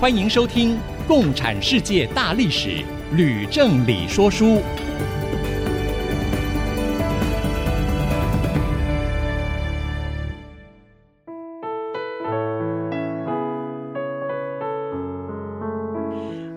[0.00, 0.76] 欢迎收听
[1.06, 2.68] 《共产世界大历史》，
[3.16, 4.60] 吕正理说书。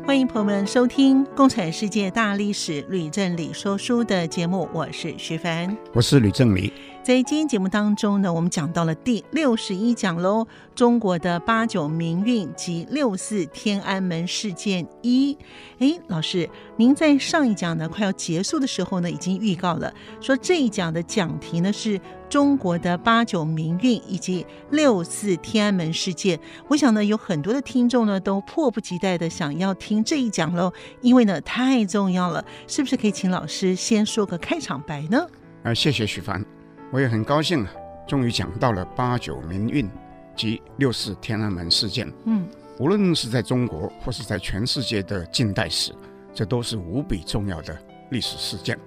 [0.06, 4.68] 欢迎朋友们收听《共产世界大历史》，吕正理说书的节目。
[4.74, 6.74] 我是徐凡，我是吕正理。
[7.08, 15.38] 在今天节目当中呢，我们讲到了第六十一讲喽，中国的八九民运及六四天安门事件一。
[15.80, 26.38] 哎，老师，您在上一讲呢快要结束的时候呢，已经预告了，说这一讲的讲题呢是中国的八九民运以及六四天安门事件。
[26.68, 35.26] 我想呢，有很多的听众呢都迫不及待的想要听这一讲喽，因为呢太重要了，是不是可以请老师先说个开场白呢？
[35.64, 36.57] 啊，谢谢许凡。
[36.90, 37.72] 我也很高兴啊，
[38.08, 39.90] 终于讲到了八九民运
[40.36, 42.12] 及六四天安门事件。
[42.24, 42.48] 嗯，
[42.80, 45.94] 无论是在中国或是在全世界的近代史，
[46.34, 47.78] 这都是无比重要的
[48.10, 48.80] 历史事件，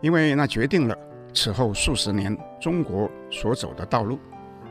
[0.00, 0.96] 因为那决定了
[1.34, 4.18] 此后数十年中国所走的道路，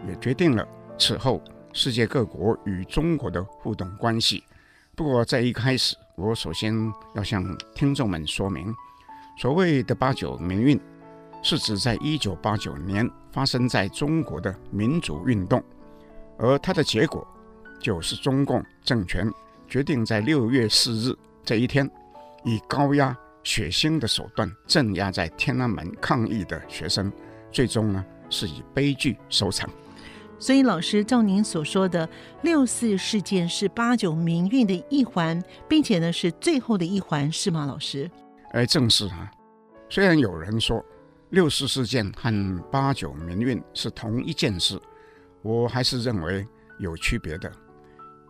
[0.08, 1.39] 也决定了此后
[1.72, 4.44] 世界各国与中国的互动关系。
[4.95, 6.73] 不过在一开始，我首先
[7.13, 8.73] 要向听众们说明，
[9.38, 10.80] 所谓的八九民运。
[11.41, 15.63] 是指在一九八九年发生在中国的民主运动，
[16.37, 17.25] 而它的结果
[17.79, 19.31] 就是中共政权
[19.67, 21.89] 决定在六月四日这一天，
[22.43, 27.11] 以高压、血腥的手段镇压在天安门抗议的学生，
[27.51, 29.69] 最终呢是以悲剧收场。
[30.38, 32.07] 所以，老师照您所说的，
[32.44, 37.66] 六四事件是八九民运的一环，并且呢是最后的一环，是吗？
[37.66, 38.11] 老师？
[38.51, 39.31] 哎，正是啊。
[39.89, 40.83] 虽然有人说。
[41.29, 44.79] 六四事件和八九民运是同一件事，
[45.44, 46.45] 我还是认为
[46.79, 47.51] 有区别的。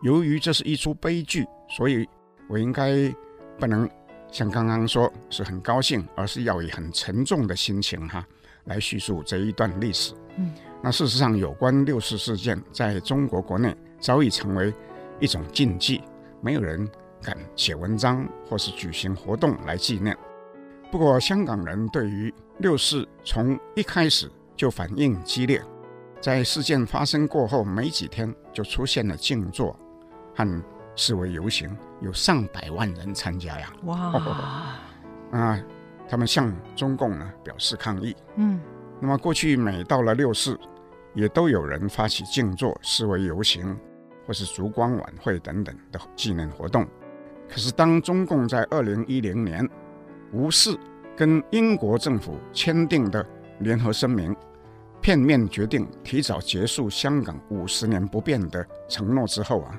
[0.02, 2.06] 由于这是一出悲剧，所以
[2.46, 3.10] 我应该
[3.58, 3.88] 不能
[4.30, 8.22] 像刚刚说是很高兴，而是要以很沉重的心情哈
[8.64, 10.12] 来叙述这一段历史。
[10.36, 14.72] 嗯，那事实上，有关六四事件在中国国内早已成为
[15.18, 16.02] 一种禁忌，
[16.42, 16.86] 没有人
[17.22, 20.14] 敢写文章或是举行活动来纪念。
[20.90, 25.62] 不过，香港人对于六四从一开始就反应激烈，
[26.20, 29.76] 在事件发生过后没几天，就出现了静坐
[30.34, 30.64] 和
[30.96, 33.72] 示威游行，有上百万人参加呀！
[33.84, 34.76] 哇！
[35.30, 35.60] 啊，
[36.08, 38.16] 他们向中共呢表示抗议。
[38.34, 38.60] 嗯，
[38.98, 40.58] 那么过去每到了六四，
[41.14, 43.78] 也都有人发起静坐、示威游行，
[44.26, 46.84] 或是烛光晚会等等的纪念活动。
[47.48, 49.68] 可是当中共在二零一零年
[50.32, 50.78] 无视。
[51.16, 53.26] 跟英国政府签订的
[53.58, 54.34] 联合声明，
[55.02, 59.78] 片面决定提早结束香港五十年不变的承诺之后啊，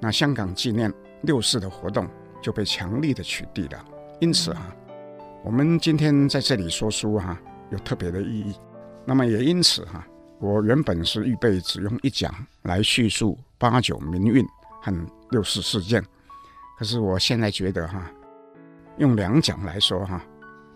[0.00, 0.90] 那香港纪念
[1.24, 2.08] 六四的活动
[2.40, 3.84] 就被强力的取缔了。
[4.18, 4.74] 因此啊，
[5.44, 8.54] 我们今天在这里说书哈、啊，有特别的意义。
[9.04, 10.06] 那么也因此哈、啊，
[10.38, 14.42] 我原本是预备只用一讲来叙述八九民运
[14.80, 16.02] 和六四事件，
[16.78, 18.10] 可是我现在觉得哈、
[18.98, 20.24] 用两讲来说哈、啊。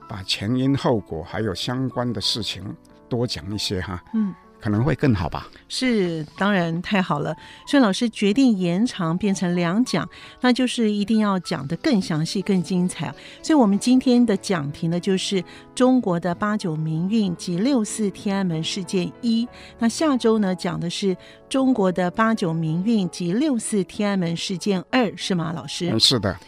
[0.08, 2.62] 把前因后果还有相关的事情
[3.08, 5.48] 多讲一些哈，嗯，可能会更好吧。
[5.68, 7.34] 是，当然太好了。
[7.66, 10.08] 所以老师决定延长变成两讲，
[10.40, 13.12] 那就是一定要讲得更详细、更精彩。
[13.42, 15.42] 所以我们今天的讲题呢，就是
[15.74, 19.48] 中国的八九民运及六四天安门事件一。
[19.76, 21.16] 那下周呢，讲的是
[21.48, 25.90] 中国的八九民运及六四天安门事件二，是吗，老师？
[25.90, 26.38] 嗯，是的。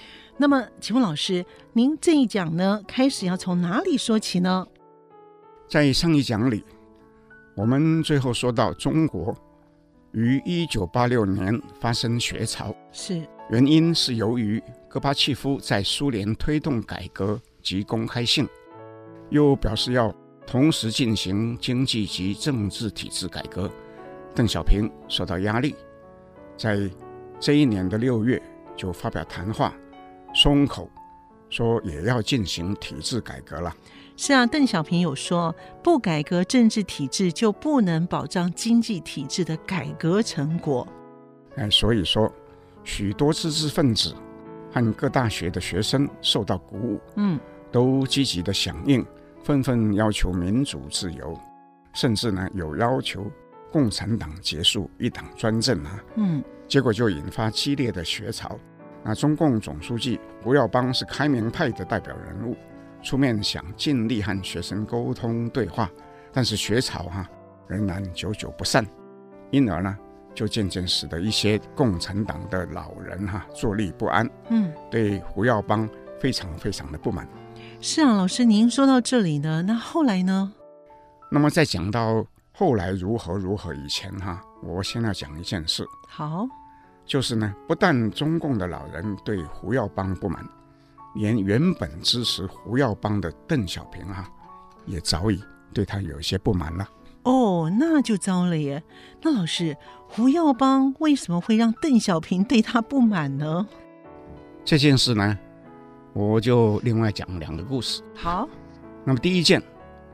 [0.41, 4.65] 那么，请问老师，您这一讲呢，开始要从哪里说起呢？
[5.69, 6.65] 在上一讲里，
[7.57, 9.35] 我们最后说到中国
[10.13, 13.21] 于一九八六年发生学潮，是
[13.51, 18.49] 原因是由于戈巴契夫在苏联推动改革及公开性，
[19.31, 20.15] 又表示要
[20.47, 23.69] 同时进行经济及政治体制改革，
[24.37, 25.75] 邓小平受到压力，
[26.57, 26.89] 在
[27.41, 28.41] 这一年的六月
[28.77, 29.75] 就发表谈话。
[30.41, 30.89] 松口
[31.51, 33.75] 说也要进行体制改革了。
[34.17, 40.87] 是啊，邓小平有说，不改革政治体制，就不能保障经济体制的改革成果。
[41.57, 42.33] 哎，所以说，
[42.85, 44.15] 许多知识分子
[44.73, 47.39] 和各大学的学生受到鼓舞，嗯，
[47.73, 49.05] 都积极的响应，
[49.43, 51.37] 纷纷要求民主自由，
[51.95, 53.25] 甚至呢有要求
[53.73, 58.59] 共产党结束一党专政啊，嗯，结果就引发激烈的学潮。
[59.09, 62.55] 那中共总书记胡耀邦是开明派的代表人物，
[63.03, 65.91] 出面想尽力和学生沟通对话，
[66.31, 67.31] 但是学潮哈、啊、
[67.67, 68.87] 仍然久久不散，
[69.51, 69.97] 因而呢
[70.35, 75.89] 就渐渐使得一些共产党的老人哈、啊、坐立不安，嗯，对胡耀邦
[76.21, 77.27] 非常非常的不满。
[77.81, 80.53] 是啊，老师您说到这里呢，那后来呢？
[81.31, 82.23] 那么在讲到
[82.53, 85.83] 后来如何如何以前哈、啊，我先要讲一件事。
[86.07, 86.47] 好。
[87.09, 90.47] 就是呢，不但中共的老人对胡耀邦不满，
[91.15, 94.29] 连原本支持胡耀邦的邓小平啊，
[94.85, 96.87] 也早已对他有些不满了。
[97.23, 98.83] 哦，那就糟了耶！
[99.23, 99.75] 那老师，
[100.07, 103.67] 胡耀邦为什么会让邓小平对他不满呢？
[104.63, 105.39] 这件事呢，
[106.13, 108.03] 我就另外讲两个故事。
[108.15, 108.47] 好，
[109.05, 109.63] 那么第一件，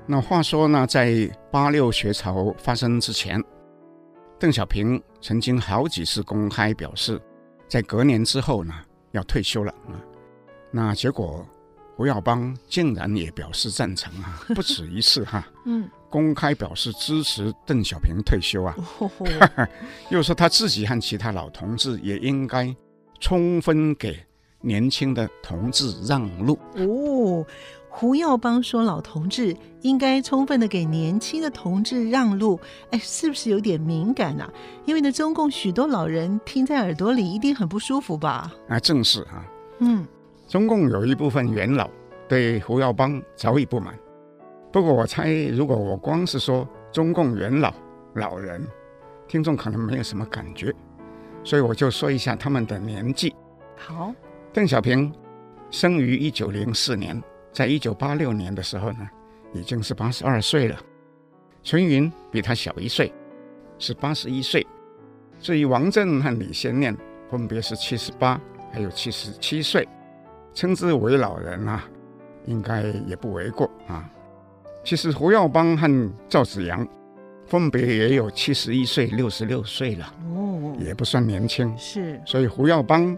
[0.07, 3.43] 那话说呢，在八六学潮发生之前。
[4.39, 7.21] 邓小平曾经好几次公开表示，
[7.69, 8.75] 在隔年之后呢
[9.13, 9.97] 要退休了啊。
[10.71, 11.47] 那结果
[11.97, 15.47] 胡耀邦竟然也表示赞成啊，不止一次哈。
[15.65, 18.77] 嗯，公开表示支持邓小平退休啊。
[20.11, 22.75] 又说他自己和其他老同志也应该
[23.21, 24.19] 充分给
[24.61, 26.59] 年轻的同志让路。
[26.75, 27.47] 哦。
[27.97, 32.59] 胡耀邦说：“老同志应该充分的给年轻的同志让路。”
[32.91, 34.53] 哎，是不是有点敏感啊？
[34.85, 38.53] 因为呢，中共许多老人听在耳朵里一定很不舒服吧？
[38.69, 39.47] 啊，正是啊。
[39.79, 40.05] 嗯，
[40.49, 41.89] 中共有一部分元老
[42.29, 43.97] 对胡耀邦早已不满。
[44.73, 47.73] 不过我猜，如果我光是说中共元老
[48.15, 48.67] 老人，
[49.29, 50.75] 听众可能没有什么感觉，
[51.45, 53.33] 所以我就说一下他们的年纪。
[53.77, 54.13] 好，
[54.53, 55.13] 邓小平
[55.71, 57.23] 生于一九零四年。
[57.55, 59.09] 在一九八六年的时候呢，
[59.53, 60.77] 已经是八十二岁了。
[61.63, 63.13] 陈云比他小一岁，
[63.79, 64.67] 是八十一岁。
[65.39, 66.95] 至于王震和李先念，
[67.31, 68.41] 分别是七十八，
[68.73, 69.89] 还有七十七岁，
[70.53, 71.85] 称之为老人啊，
[72.47, 74.11] 应该也不为过啊。
[74.83, 76.87] 其实胡耀邦和赵子阳
[77.47, 81.73] 分别也有七十一岁、六十六岁了，哦，也不算年轻。
[81.79, 83.17] 是，所以胡耀邦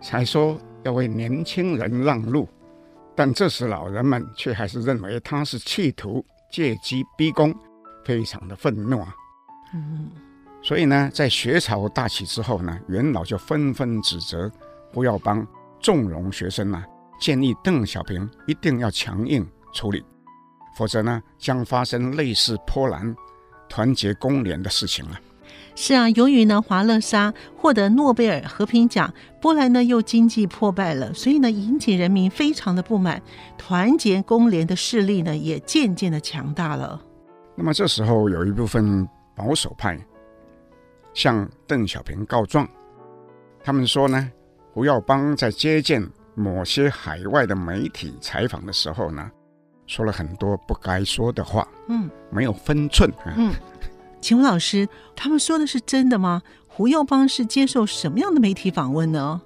[0.00, 2.48] 才说要为年轻人让路。
[3.16, 7.54] 但这时老人们却还是认为他是企图借机逼宫，
[8.04, 9.14] 非常的愤怒啊。
[9.74, 10.10] 嗯，
[10.62, 14.50] 所以呢，在学潮大起之后呢，元老就纷纷指责
[14.92, 15.46] 胡耀邦
[15.80, 16.86] 纵容学生啊，
[17.18, 20.04] 建议邓小平一定要强硬处理，
[20.76, 23.16] 否则呢，将发生类似波兰
[23.68, 25.18] 团结公联的事情了。
[25.78, 29.12] 是啊，由于呢华乐沙获得诺贝尔和平奖，
[29.42, 33.22] 波兰呢又经济破败了，所以呢引起人民非常的不满，
[33.58, 36.98] 团结工联的势力呢也渐渐的强大了。
[37.54, 39.98] 那么这时候有一部分保守派
[41.12, 42.66] 向邓小平告状，
[43.62, 44.32] 他们说呢，
[44.72, 46.02] 胡耀邦在接见
[46.34, 49.30] 某些海外的媒体采访的时候呢，
[49.86, 53.52] 说了很多不该说的话，嗯，没有分寸啊，嗯。
[54.26, 56.42] 请问老师，他们说的是真的吗？
[56.66, 59.40] 胡耀邦是接受什么样的媒体访问呢？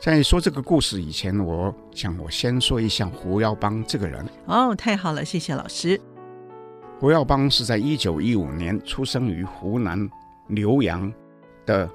[0.00, 4.26] 在说这个故事以前，我想我先说一下胡耀邦这个人。
[4.46, 6.00] 哦，太好了，谢谢老师。
[6.98, 10.08] 胡耀邦是在一九一五年出生于湖南
[10.48, 11.12] 浏阳
[11.66, 11.86] 的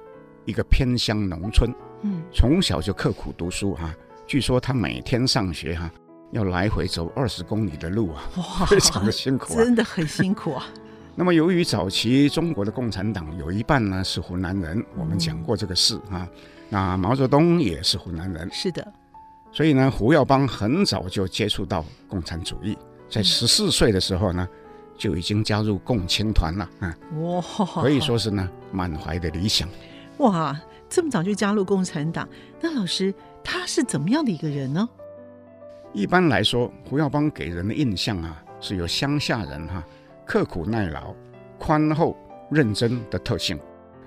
[0.46, 3.96] 一个偏乡农村，嗯，从小就刻苦读书哈、啊。
[4.28, 5.92] 据说他每天上学哈、啊，
[6.32, 10.68] 要来回走二十公里的路啊，哇， 非常的辛苦、啊，真的很辛苦啊。
[11.20, 16.26] 那么，由于早期中国的共产党有一半呢是湖南人，我们讲过这个事啊。
[16.70, 18.94] 那毛泽东也是湖南人，是的。
[19.52, 22.78] 所以呢，胡耀邦很早就接触到共产主义，
[23.10, 24.48] 在十四岁的时候呢，
[24.98, 26.96] 就已经加入共青团了啊。
[27.20, 27.42] 哇，
[27.82, 29.68] 可以说是呢满怀的理想。
[30.20, 30.58] 哇，
[30.88, 32.26] 这么早就加入共产党，
[32.62, 34.88] 那老师他是怎么样的一个人呢？
[35.92, 39.88] 一般来说，胡耀邦给人的印象啊，是有乡下人哈、啊。
[40.30, 41.16] 刻苦耐劳、
[41.58, 42.16] 宽厚
[42.52, 43.60] 认真的特性，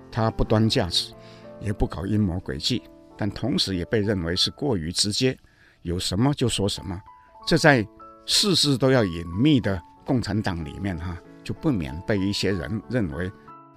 [0.08, 1.12] 他不端架子，
[1.58, 2.80] 也不搞阴谋诡计，
[3.16, 5.36] 但同时也被认为是过于直接，
[5.82, 6.96] 有什么就说什么。
[7.44, 7.84] 这在
[8.24, 13.28] 事事都要隐秘的共产党里面，哈，就不免被一些人认为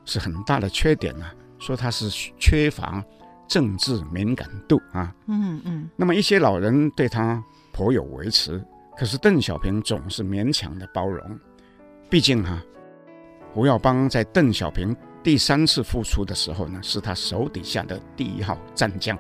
[0.06, 3.04] 是很大的缺点啊，说他是缺乏
[3.48, 5.12] 政治敏感度啊。
[5.26, 5.90] 嗯嗯。
[5.96, 8.64] 那么一些老人对他颇有微词，
[8.96, 11.40] 可是邓小平总是勉强的包容。
[12.10, 12.66] 毕竟哈、啊，
[13.54, 19.18] 胡耀邦在邓小平第三次复出的时候呢，是他手底下的第一号战将，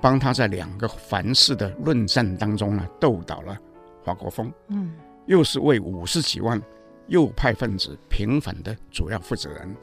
[0.00, 3.58] 帮他在两个凡事的论战当中呢，斗倒了
[4.02, 4.52] 华国锋。
[4.68, 4.94] 嗯，
[5.26, 6.60] 又是为五十几万
[7.08, 9.76] 右派分子平反的主要负责人。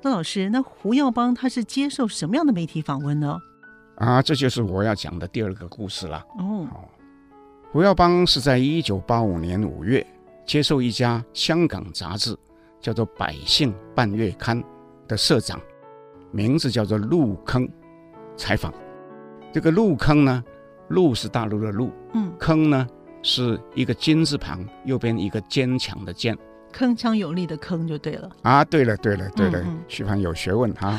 [0.00, 3.36] 那老师，那胡耀邦他是接受什么样的媒体访问呢？
[3.96, 6.24] 啊，这就是我要讲的第二个故事了。
[6.38, 6.68] 哦，
[7.72, 10.06] 胡耀邦是在一九八五年五月
[10.48, 12.34] 接受一家香港杂志，
[12.80, 14.58] 叫做《百姓半月刊》
[15.06, 15.60] 的社长，
[16.32, 17.68] 名字叫做陆坑，
[18.34, 18.72] 采访。
[19.52, 20.42] 这个陆坑呢，
[20.88, 22.88] 陆是大陆的陆，嗯，铿呢
[23.22, 26.34] 是一个金字旁，右边一个坚强的坚。
[26.72, 28.64] 铿锵有力的铿就对了啊！
[28.64, 30.98] 对了，对了，对了，徐帆、嗯嗯、有学问哈。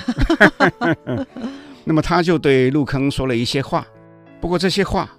[1.83, 3.83] 那么他就对陆铿说了一些话，
[4.39, 5.09] 不过这些话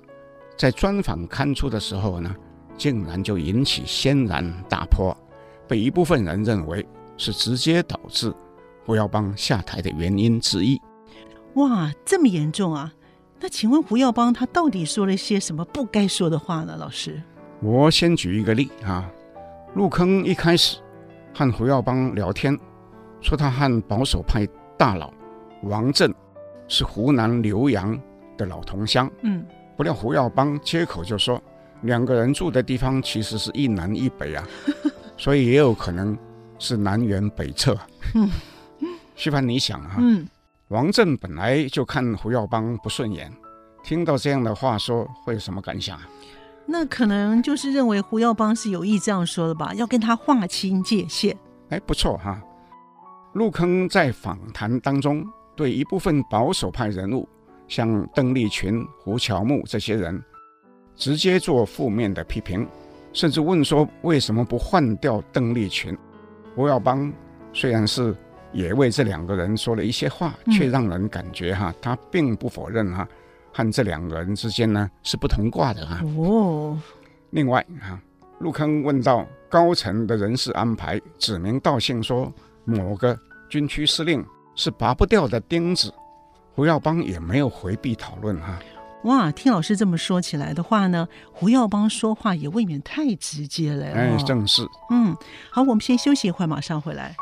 [0.57, 2.33] 在专访刊出的时候呢，
[2.81, 5.15] 竟然就引起轩然大波，
[5.69, 6.87] 被一部分人认为
[7.19, 8.35] 是直接导致
[8.87, 10.81] 胡耀邦下台的原因之一。
[11.57, 12.91] 哇，这么严重啊！
[13.39, 16.75] 那请问胡耀邦他到底说了些什么不该说的话呢？
[16.79, 17.23] 老师，
[17.61, 19.07] 我先举一个例啊。
[19.75, 20.79] 入坑一开始
[21.35, 22.59] 和胡耀邦聊天，
[23.21, 25.13] 说他和保守派大佬
[25.65, 26.11] 王震
[26.67, 28.01] 是湖南浏阳
[28.39, 29.11] 的老同乡。
[29.21, 29.45] 嗯，
[29.77, 31.43] 不料胡耀邦接口就说，
[31.83, 34.47] 两个人住的地方其实是一南一北啊，
[35.17, 36.17] 所以也有可能
[36.59, 37.77] 是南辕北辙。
[38.15, 38.31] 嗯，
[39.15, 40.27] 徐凡，你想啊，嗯，
[40.69, 43.33] 王震本来就看胡耀邦不顺眼，
[43.83, 46.09] 听到这样的话说，会有什么感想啊？
[46.67, 51.37] 那可能就是认为胡耀邦是有意这样说的吧，要跟他划清界限。
[51.71, 52.41] 哎，不错哈。
[53.33, 55.25] 陆铿在访谈当中
[55.57, 57.29] 对一部分保守派人物，
[57.69, 60.23] 像邓丽群、胡乔木这些人，
[61.01, 62.69] 直接做负面的批评，
[63.15, 65.97] 甚至问说为什么不换掉邓丽群？
[66.55, 67.11] 胡耀邦
[67.55, 68.15] 虽然是
[68.53, 73.09] 也为这两个人说了一些话，却让人感觉哈，他并不否认哈。
[73.53, 76.03] 和这两个人之间呢是不同挂的哈。
[76.19, 76.79] 哦。
[77.31, 77.99] 另外啊，
[78.39, 82.31] 陆铿问到高层的人事安排，指名道姓说
[82.65, 84.23] 某个军区司令
[84.55, 85.91] 是拔不掉的钉子，
[86.55, 88.59] 胡耀邦也没有回避讨论哈。
[89.05, 93.87] 哇，听老师这么说起来的话呢，胡耀邦说话也未免太直接了。
[93.87, 94.63] 哎，正是。
[94.91, 95.17] 嗯，
[95.51, 97.17] 好，我们先休息一会儿，马上回来。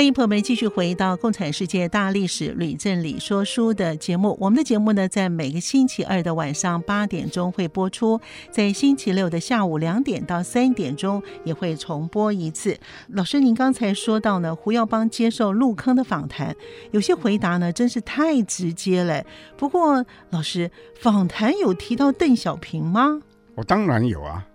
[0.00, 4.34] 欢迎朋友们继续回到《共产世界大历史吕正理说书》的节目。
[4.40, 8.18] 我们的节目呢，在每个星期二的晚上八点钟会播出，
[8.50, 12.78] 在星期六的下午两点到三点钟也会重播一次。
[13.08, 16.56] 老师，您刚才说到呢，胡耀邦接受陆铿的访谈，
[16.92, 19.22] 有些回答呢，真是太直接了。
[19.58, 23.20] 不过，老师，访谈有提到邓小平吗？
[23.54, 24.46] 我当然有啊。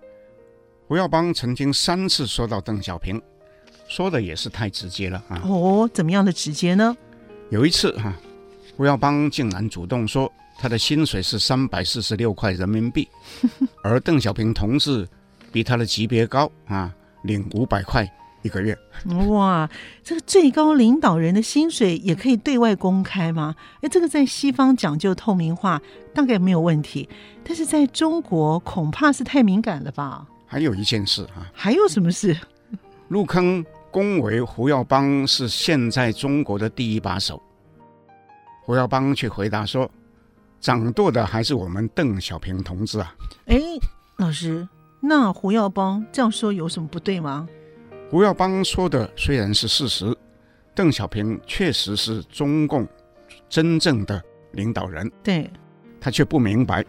[0.88, 3.22] 胡耀邦曾经三次说到邓小平。
[3.88, 5.40] 说的也是太直接了啊！
[5.44, 6.96] 哦，怎么样的直接呢？
[7.50, 8.16] 有一次哈、啊，
[8.76, 13.08] 胡耀邦竟然主动说他的薪水是三百四十六块人民币，
[13.82, 15.06] 而邓小平同志
[15.52, 18.04] 比他的级别高啊，领五百块
[18.42, 18.76] 一个月。
[19.28, 19.70] 哇，
[20.02, 23.54] 这个最高领导人的薪水也可以对外公开吗？
[23.82, 25.80] 哎，这个在西方讲究透明化，
[26.12, 27.08] 大概没有问题，
[27.44, 30.26] 但是在中国恐怕是太敏感了吧？
[30.46, 32.36] 还有一件事啊，还有什么事？
[33.08, 33.64] 陆铿。
[33.96, 37.42] 恭维胡耀邦是现在中国的第一把手，
[38.62, 39.90] 胡耀邦却回答说
[40.60, 43.14] ：“掌舵的还是我们邓小平同志啊！”
[43.48, 43.58] 哎，
[44.18, 44.68] 老师，
[45.00, 47.48] 那胡耀邦这样说有什么不对吗？
[48.10, 50.14] 胡耀邦说的虽然是事实，
[50.74, 52.86] 邓小平确实是中共
[53.48, 54.22] 真正的
[54.52, 55.50] 领导人，对，
[55.98, 56.84] 他却不明白，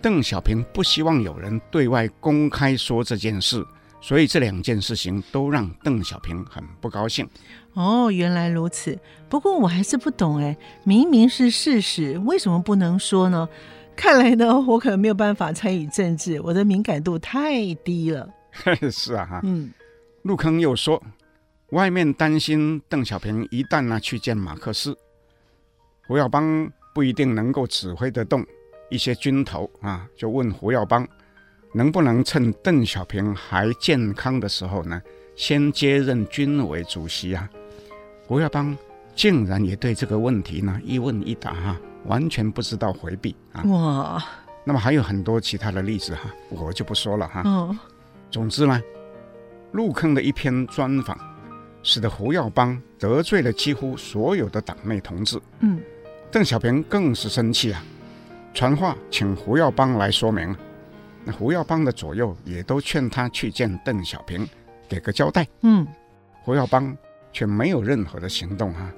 [0.00, 3.62] 邓小平不希望有人对外公开说这件事。
[4.00, 7.28] 所以这两件事情都让邓小平很不高兴。
[7.74, 8.98] 哦，原来如此。
[9.28, 13.48] 不过我还是不懂哎，明明是事实，为什么不能说呢？
[13.96, 18.28] 看来呢，我可能没有办法参与政治，我的敏感度太低了。
[18.90, 19.72] 是啊，哈，嗯。
[20.22, 21.02] 陆铿又说，
[21.70, 24.96] 外面担心邓小平一旦呢去见马克思，
[26.06, 28.44] 胡耀邦不一定能够指挥得动
[28.90, 31.06] 一些军头啊，就问胡耀邦。
[31.72, 35.00] 能不能趁邓小平还健康的时候呢，
[35.36, 37.48] 先接任军委主席啊？
[38.26, 38.76] 胡耀邦
[39.14, 43.62] 竟然也对这个问题呢一问一答哈、啊，完全不知道回避啊！
[43.64, 44.24] 哇！
[44.64, 47.42] 那么还有很多其他的例子哈、啊，我就不说了哈。
[47.44, 47.78] 嗯。
[48.30, 48.82] 总之呢，
[49.72, 51.18] 入坑的一篇专访，
[51.82, 55.40] 使得胡耀邦得罪了几乎所有的党内同志。
[55.60, 55.80] 嗯，
[56.30, 57.82] 邓小平更是生气啊，
[58.52, 60.54] 传话请胡耀邦来说明。
[61.28, 64.48] 那胡耀邦的左右也都劝他去见邓小平，
[64.88, 65.46] 给个交代。
[65.60, 65.86] 嗯，
[66.40, 66.96] 胡耀邦
[67.34, 68.90] 却没有任何的行动啊。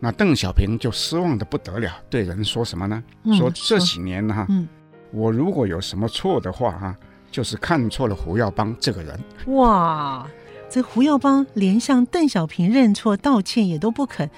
[0.00, 3.00] 那邓小平就失望的不得了，对人说什么呢？
[3.22, 4.68] 嗯、说这几年哈、啊，嗯，
[5.12, 6.96] 我如果有什么错的话哈，
[7.30, 9.20] 就是看错了胡耀邦这个人。
[9.46, 10.28] 哇，
[10.70, 14.28] 这胡耀邦连向邓小平认错道歉也都不肯，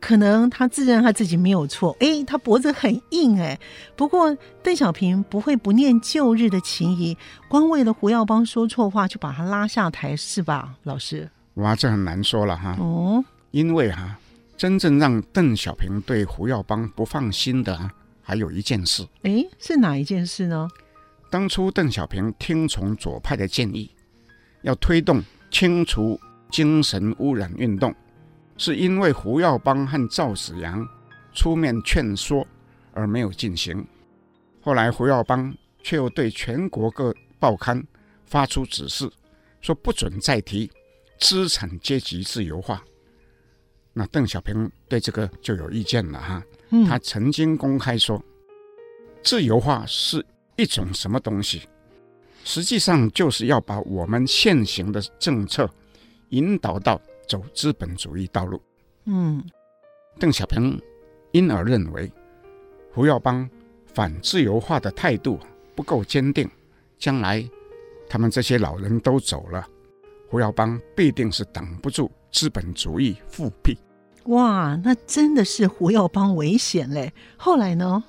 [0.00, 1.96] 可能他自认他自己没有错。
[2.00, 3.58] 哎，他脖子很硬哎。
[3.96, 7.16] 不过邓小平不会不念旧日的情谊，
[7.48, 11.30] 光为了胡耀邦说错话就把他拉下台是吧，老师？
[11.54, 12.76] 哇，这很难说了哈。
[12.78, 14.18] 哦，因为哈。
[14.58, 17.88] 真正让邓小平对胡耀邦不放心的啊，
[18.20, 19.06] 还有一件事。
[19.22, 20.68] 哎，是哪一件事呢？
[21.30, 23.88] 当初邓小平听从左派的建议，
[24.62, 26.18] 要推动清除
[26.50, 27.94] 精神污染运动，
[28.56, 30.86] 是因为胡耀邦和赵紫阳
[31.32, 32.46] 出面劝说
[32.92, 33.86] 而没有进行。
[34.60, 37.82] 后来胡耀邦却又对全国各报刊
[38.26, 39.10] 发出指示，
[39.60, 40.70] 说不准再提
[41.18, 42.82] 资产阶级自由化。
[43.92, 46.42] 那邓小平对这个就有意见了哈，
[46.86, 48.22] 他曾经公开说，
[49.22, 50.24] 自由化是
[50.56, 51.62] 一种什么东西？
[52.48, 55.68] 实际上就是要把我们现行的政策
[56.30, 58.58] 引导到走资本主义道路。
[59.04, 59.44] 嗯，
[60.18, 60.80] 邓小平
[61.32, 62.10] 因而认为
[62.90, 63.46] 胡耀邦
[63.92, 65.38] 反自由化的态度
[65.74, 66.48] 不够坚定，
[66.98, 67.46] 将来
[68.08, 69.68] 他们这些老人都走了，
[70.30, 73.76] 胡耀邦必定是挡不住资本主义复辟。
[74.24, 77.12] 哇，那真的是胡耀邦危险嘞！
[77.36, 78.02] 后来呢？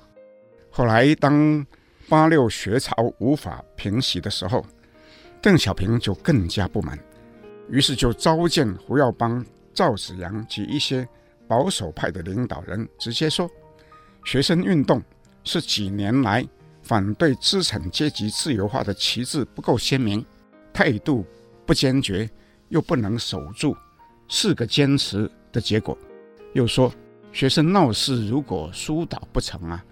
[0.70, 1.66] 后来当
[2.10, 4.66] 八六学潮无法平息的时候，
[5.40, 6.98] 邓小平就更加不满，
[7.68, 11.08] 于是就召见胡耀邦、赵紫阳及一些
[11.46, 13.48] 保守派的领导人，直接说：
[14.24, 15.00] 学生运动
[15.44, 16.44] 是几年来
[16.82, 20.26] 反对资产阶级自由化的旗帜不够鲜明，
[20.72, 21.24] 态度
[21.64, 22.28] 不坚决，
[22.70, 23.76] 又不能守住
[24.28, 25.96] 四个坚持的结果。
[26.54, 26.92] 又说，
[27.32, 29.84] 学生闹事如果疏导不成啊，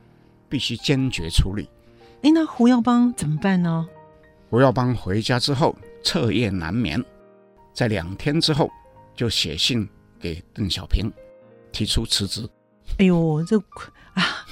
[0.49, 1.71] 必须坚决处理。
[2.23, 3.89] 哎，那胡耀邦怎么办呢？
[4.51, 7.03] 胡耀邦回家之后彻夜难眠，
[7.73, 8.71] 在两天之后
[9.15, 11.11] 就写信给邓小平，
[11.71, 12.49] 提出辞职。
[12.99, 13.57] 哎呦，这
[14.15, 14.45] 啊，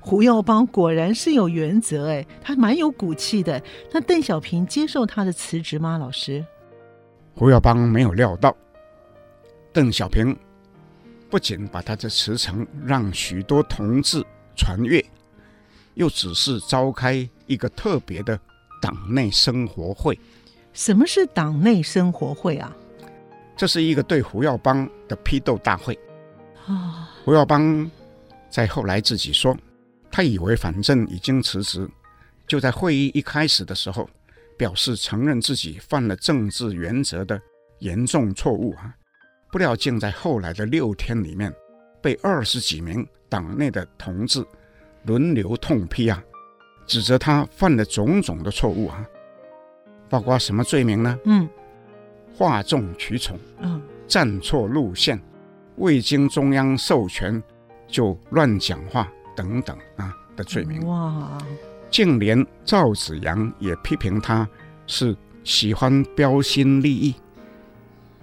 [0.00, 3.62] 胡耀邦果然是有原则哎，他蛮有骨气的。
[3.92, 5.96] 那邓小平接受他的辞职吗？
[5.96, 6.44] 老师？
[7.34, 8.54] 胡耀邦没有料到，
[9.72, 10.36] 邓小平。
[11.28, 14.24] 不仅把他的辞呈让许多同志
[14.54, 15.04] 传阅，
[15.96, 18.38] 又只是召开一个特别的
[18.80, 20.18] 党内生活会。
[20.72, 22.74] 什么是党内生活会啊？
[23.56, 25.98] 这是一个对胡耀邦的批斗大会。
[26.66, 27.90] 啊，胡耀邦
[28.50, 29.56] 在后来自己说，
[30.10, 31.88] 他以为反正已经辞职，
[32.46, 34.08] 就在会议一开始的时候
[34.58, 37.40] 表示承认自己犯了政治原则的
[37.78, 38.94] 严重错误啊。
[39.50, 41.50] 不料，竟在后来的六天里面，
[42.02, 44.44] 被二十几名党内的同志
[45.06, 46.22] 轮流痛批啊，
[46.86, 49.04] 指责他犯了种种的错误啊，
[50.08, 51.18] 包括什么罪名呢？
[51.24, 51.48] 嗯，
[52.36, 55.20] 哗众取宠，嗯，站错路线，
[55.76, 57.42] 未经中央授权
[57.86, 60.86] 就乱讲话等等啊的罪名。
[60.86, 61.38] 哇，
[61.90, 64.48] 竟连赵子阳也批评他
[64.86, 67.14] 是喜欢标新立异。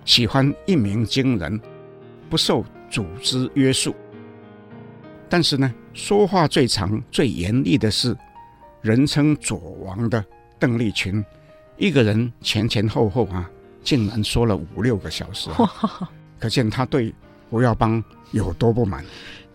[0.06, 1.60] 喜欢一鸣惊人，
[2.30, 3.96] 不受组织约束。
[5.30, 8.16] 但是呢，说话最长、最严厉的是
[8.82, 10.24] 人称“左王”的
[10.60, 11.24] 邓丽群，
[11.78, 13.50] 一个人前前后后啊，
[13.84, 17.14] 竟然说了五六个小时啊，可见他对
[17.50, 19.04] 胡耀邦有多不满。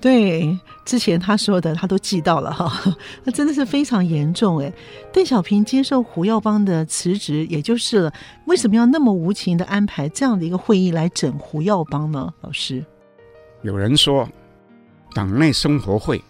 [0.00, 4.72] 对，之前他说的他都记到了哈， 那真的是非常严重哎。
[5.12, 8.12] 邓小平接受胡耀邦的辞职，也就是了。
[8.46, 12.32] 为什么要那么无情的安排这样的一个会议来整胡耀邦呢？
[12.42, 12.84] 老师，
[13.62, 14.28] 有人说，
[15.14, 16.22] 党内生活会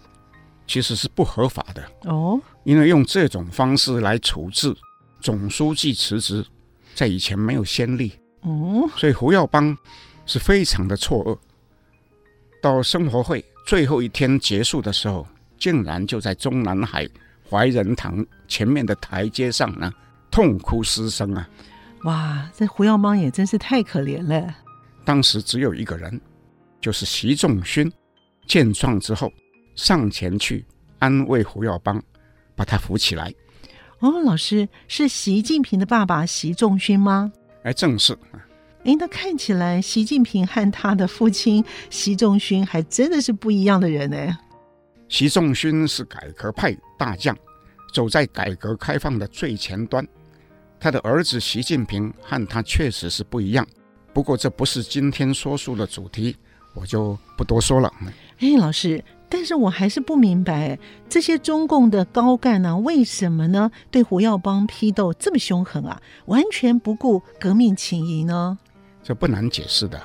[0.69, 4.71] 其实是不合法的哦，因为用这种方式来处置
[5.19, 6.45] 总书记辞职，
[6.93, 9.75] 在以前没有先例哦，所以胡耀邦
[10.27, 11.37] 是非常的错愕。
[12.61, 13.43] 到生活会。
[13.65, 15.27] 最后一天结束的时候，
[15.59, 17.07] 竟然就在中南海
[17.47, 19.91] 怀仁堂前面的台阶上呢，
[20.31, 21.47] 痛哭失声啊！
[22.03, 24.55] 哇，这胡耀邦也真是太可怜了。
[25.05, 26.19] 当时只有一个人，
[26.81, 27.91] 就是习仲勋，
[28.47, 29.31] 见状之后
[29.79, 30.65] 上前去
[30.99, 32.03] 安慰胡耀邦，
[32.53, 33.33] 把他扶起来。
[33.99, 37.31] 哦，老师是习近平的爸爸习仲勋吗？
[37.63, 38.13] 哎，正是。
[38.83, 44.37] 哎，那看起来习近平和他的父亲习仲勋还真的是不一样的人呢。
[45.07, 47.35] 习仲勋是改革派大将，
[47.93, 50.05] 走在改革开放的最前端。
[50.77, 53.65] 他的儿子习近平和他确实是不一样。
[54.13, 56.35] 不过这不是今天说书的主题，
[56.73, 57.89] 我就不多说了。
[58.39, 59.01] 哎，老师。
[59.29, 66.01] 但是我还是不明白，这些中共的高干呢，为什么呢对胡耀邦批斗这么凶狠啊？
[66.25, 68.57] 完全不顾革命情谊呢？
[69.03, 70.01] 这不难解释的，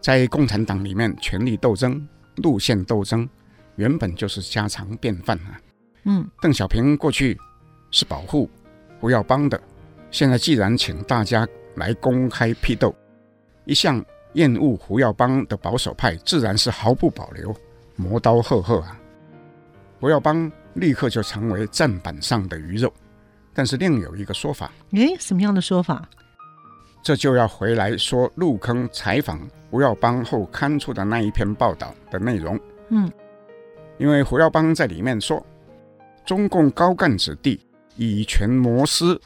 [0.00, 3.28] 在共产党里面，权力斗争、路线斗争
[3.76, 5.60] 原本就是家常便饭啊。
[6.04, 7.38] 嗯，邓小平过去
[7.90, 8.48] 是保护
[8.98, 9.60] 胡耀邦的，
[10.10, 12.94] 现在既然请大家来公开批斗，
[13.66, 17.54] 一向厌恶胡耀邦的保守派，自然是毫不保留。
[17.98, 18.98] 磨刀霍霍啊！
[19.98, 22.92] 胡耀邦立刻就成为砧板上的鱼肉。
[23.52, 26.08] 但是另有一个说法，诶，什么样的说法？
[27.02, 32.58] 这就要回来说入坑采访胡耀邦后刊出的那一篇报道的内容。
[32.90, 33.10] 嗯，
[33.98, 35.44] 因为胡耀邦在里面说，
[36.24, 37.60] 中共高干子弟
[37.96, 39.20] 以权谋私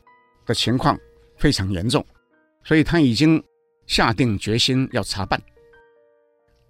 [0.46, 0.98] 的情况
[1.36, 2.02] 非常严重，
[2.64, 3.42] 所以他已经
[3.86, 5.38] 下定决心要查办。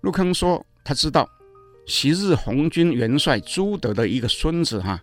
[0.00, 1.28] 入坑说他知道。
[1.84, 5.02] 昔日红军元帅朱德的一个孙子哈，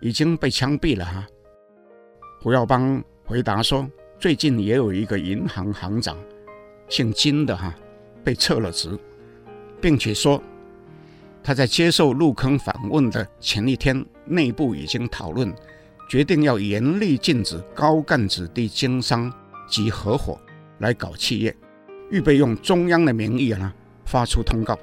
[0.00, 1.26] 已经被枪毙了哈。
[2.40, 6.16] 胡耀邦回答说，最近也有一个银行行长，
[6.88, 7.74] 姓金的哈，
[8.22, 8.96] 被撤了职，
[9.80, 10.40] 并且说
[11.42, 15.52] 他在接受入坑访问的前一天，内部已经讨论，
[16.08, 19.32] 决定要严厉禁止高干子弟经商
[19.68, 20.38] 及合伙
[20.78, 21.54] 来搞企业，
[22.10, 23.72] 预备用中央的名义呢
[24.04, 24.78] 发出通告。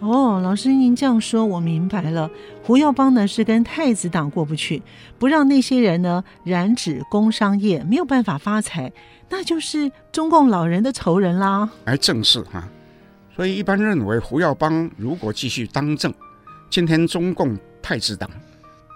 [0.00, 2.28] 哦，老师，您这样说，我明白了。
[2.64, 4.82] 胡耀邦呢是跟太子党过不去，
[5.18, 8.92] 不让那些人呢染指工商业，没有办法发财，
[9.28, 11.70] 那就是中共老人的仇人啦。
[11.84, 12.68] 哎，正是哈。
[13.34, 16.12] 所以一般认为，胡耀邦如果继续当政，
[16.68, 18.28] 今天中共太子党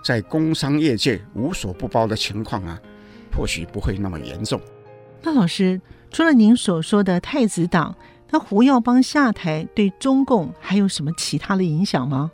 [0.05, 2.79] 在工商业界无所不包的情况啊，
[3.35, 4.61] 或许不会那么严重。
[5.23, 5.81] 那老师，
[6.11, 7.97] 除了您所说的太子党，
[8.31, 12.31] 那胡耀邦下台对中共还有什么其他的影响吗？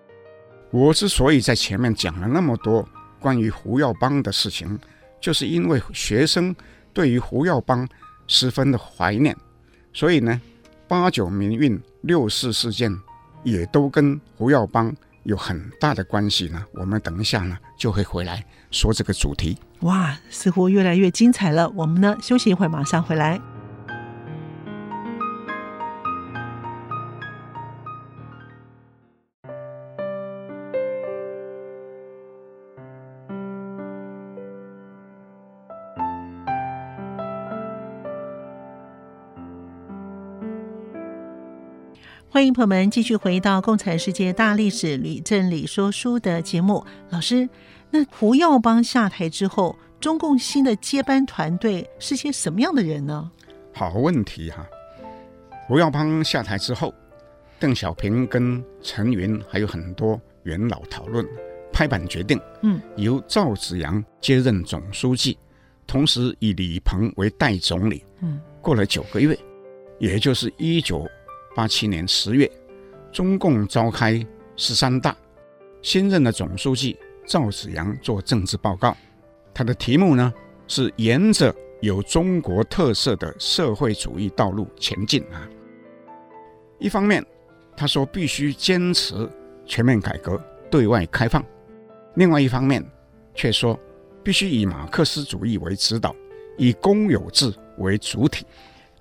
[0.71, 2.89] 我之所以在前面讲了那么多
[3.21, 4.79] 关于胡耀邦的事情，
[5.21, 6.55] 就是因为学生
[6.95, 7.87] 对于胡耀邦
[8.27, 9.37] 十分的怀念，
[9.93, 10.41] 所以呢，
[10.89, 12.91] 八九民运、六四事件
[13.45, 16.65] 也都跟胡耀邦有很大的关系呢。
[16.73, 19.59] 我们等一下呢就会回来说这个主题。
[19.81, 21.69] 哇，似乎越来越精彩了。
[21.77, 23.39] 我们呢休息一会儿，马上回来。
[42.33, 46.83] 欢迎朋友们继续回到《共产世界大历史吕振理说书》的节目。
[47.11, 47.47] 老师，
[47.91, 53.31] 那胡耀邦下台之后，中共新的接班团队是些什么样的人呢？
[53.75, 54.67] 好问题哈！
[55.67, 56.95] 胡耀邦下台之后，
[57.61, 61.23] 邓小平跟陈云还有很多元老讨论，
[61.71, 65.37] 拍板决定，嗯，由赵紫阳接任总书记，
[65.87, 68.03] 同时以李鹏为代总理。
[68.23, 69.39] 嗯，过了九个月，
[69.99, 71.07] 也就是一九。
[71.55, 72.51] 八七年十月，
[73.13, 74.25] 中共召开
[74.57, 75.17] 十三大，
[75.83, 78.97] 新任的总书记赵紫阳做政治报告，
[79.53, 80.33] 他的题目呢
[80.67, 85.49] 是沿着有中国特色的社会主义道路前进啊。
[86.79, 87.25] 一方面，
[87.77, 89.29] 他说必须坚持
[89.67, 91.43] 全面改革、对外开放；
[92.15, 92.85] 另外一方面，
[93.35, 93.79] 却说
[94.23, 96.15] 必须以马克思主义为指导，
[96.57, 98.47] 以公有制为主体。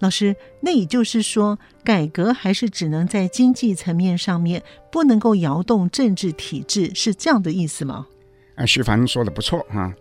[0.02, 8.08] 老师，那也就是说，改革还是只能在经济层面上面，不能够摇动政治体制，是这样的意思吗？
[8.56, 9.94] 啊，徐凡说的不错啊。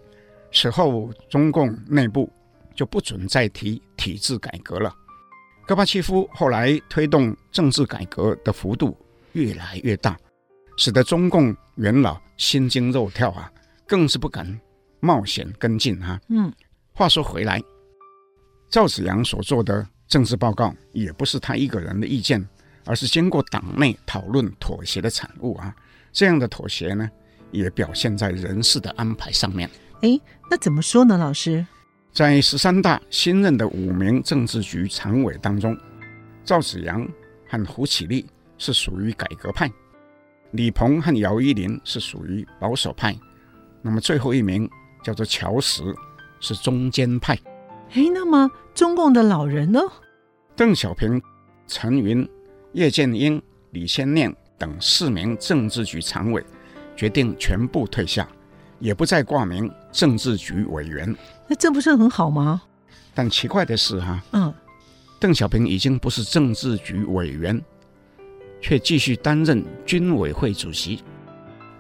[0.52, 2.28] 此后，中共内部
[2.74, 4.92] 就不准再提体制改革了。
[5.66, 8.96] 戈巴契夫后来推动政治改革的幅度
[9.32, 10.18] 越来越大，
[10.78, 13.52] 使得中共元老心惊肉跳啊，
[13.86, 14.60] 更是不敢
[14.98, 16.18] 冒险跟进啊。
[16.30, 16.50] 嗯，
[16.94, 17.62] 话说回来。
[18.70, 22.46] 赵紫阳所做的政治报告也不是他一个人的意见，
[22.86, 25.74] 而是经过党内讨论妥协的产物啊。
[26.12, 27.10] 这样的妥协呢，
[27.50, 29.68] 也表现在人事的安排上面。
[30.02, 31.66] 哎，那怎么说呢，老师？
[32.12, 35.76] 在十三大新任的五名政治局常委当中，
[36.44, 37.06] 赵紫阳
[37.48, 38.24] 和胡启立
[38.56, 39.70] 是属于改革派，
[40.52, 43.16] 李鹏和姚依林是属于保守派，
[43.82, 44.68] 那么最后一名
[45.04, 45.82] 叫做乔石，
[46.40, 47.36] 是中间派。
[47.92, 49.80] 哎，那么中共的老人呢？
[50.54, 51.20] 邓小平、
[51.66, 52.28] 陈云、
[52.72, 56.44] 叶剑英、李先念等四名政治局常委
[56.94, 58.28] 决定全部退下，
[58.78, 61.16] 也不再挂名政治局委员。
[61.48, 62.62] 那这不是很好吗？
[63.12, 64.54] 但奇怪的是，哈，嗯，
[65.18, 67.60] 邓小平已经不是政治局委员，
[68.60, 71.02] 却继续担任军委会主席，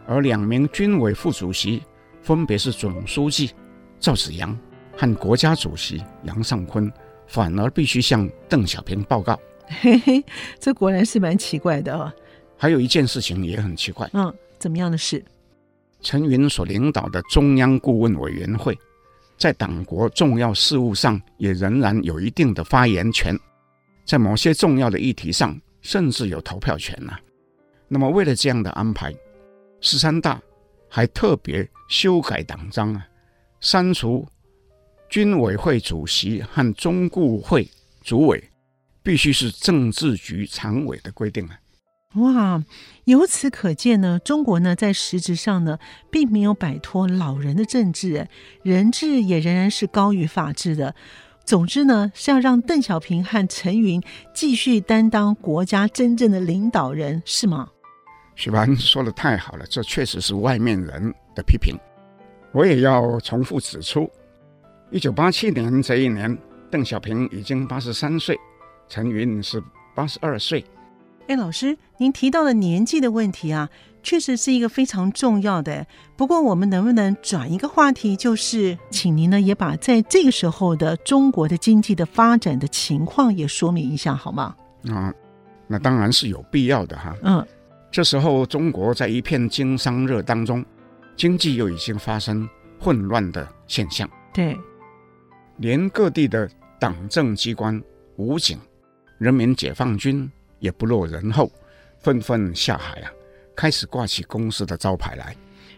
[0.08, 1.82] 而两名军委副主席
[2.20, 3.52] 分别是总书记
[4.00, 4.58] 赵紫阳
[5.00, 6.92] 和国家主席杨尚昆，
[7.26, 9.40] 反而必须向邓小平报告。
[9.80, 10.22] 嘿嘿，
[10.58, 12.12] 这果然是蛮奇怪的哦。
[12.58, 15.24] 还有一件事情也很奇怪，嗯，怎么样的事？
[16.02, 18.78] 陈云所领导的中央顾问委员会，
[19.38, 23.34] 在党国重要事务上也仍然有一定的发言权，
[24.04, 27.20] 在某些重要的议题上，甚至有投票权呢、啊。
[27.88, 29.14] 那么，为了这样的安排，
[29.80, 30.38] 十三大
[30.90, 33.06] 还特别修改党章啊，
[33.60, 34.28] 删除
[35.10, 37.68] 军委会主席和中顾会
[38.00, 38.42] 主委
[39.02, 41.58] 必须是政治局常委的规定啊。
[42.14, 42.64] 哇，
[43.04, 45.80] 由此可见呢，中国呢在实质上呢，
[46.12, 48.28] 并没有摆脱老人的政治，
[48.62, 50.94] 人治也仍然是高于法治的。
[51.44, 54.00] 总之呢，是要让邓小平和陈云
[54.32, 57.68] 继续担当国家真正的领导人，是吗？
[58.36, 61.76] 许凡说的太好了，这确实是外面人的批评。
[62.52, 64.10] 我也要重复指出，
[64.92, 66.36] 一九八七年这一年，
[66.68, 68.36] 邓小平已经八十三岁，
[68.88, 69.62] 陈云是
[69.94, 70.64] 八十二岁。
[71.28, 73.70] 哎，老师，您提到的年纪的问题啊，
[74.02, 75.86] 确实是一个非常重要的。
[76.16, 84.56] 不过，我们能不能转一个话题，就是请您呢也把在这个时候的中国的经济的发展的情况也说明一下，好吗？
[84.88, 85.14] 啊，
[85.68, 87.14] 那当然是有必要的哈。
[87.22, 87.46] 嗯，
[87.92, 90.64] 这时候中国在一片经商热当中，
[91.16, 92.48] 经济又已经发生
[92.80, 94.10] 混乱的现象。
[94.32, 94.58] 对，
[95.60, 97.80] 连各地的党政机关、
[98.16, 98.58] 武警、
[99.18, 100.28] 人民解放军。
[100.58, 101.50] 也不落人后，
[102.00, 103.10] 纷纷下海啊，
[103.56, 105.34] 开始挂起公司的招牌来。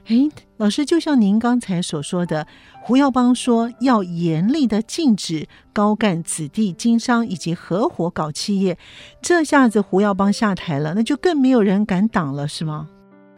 [0.06, 2.44] 哎，老师，就像您刚才所说的，
[2.82, 8.76] 胡耀邦说要严厉的禁止高干子弟经商以及合伙搞企业，
[9.20, 12.88] 这下子胡耀邦下台了，那就更没有人敢挡了，是吗？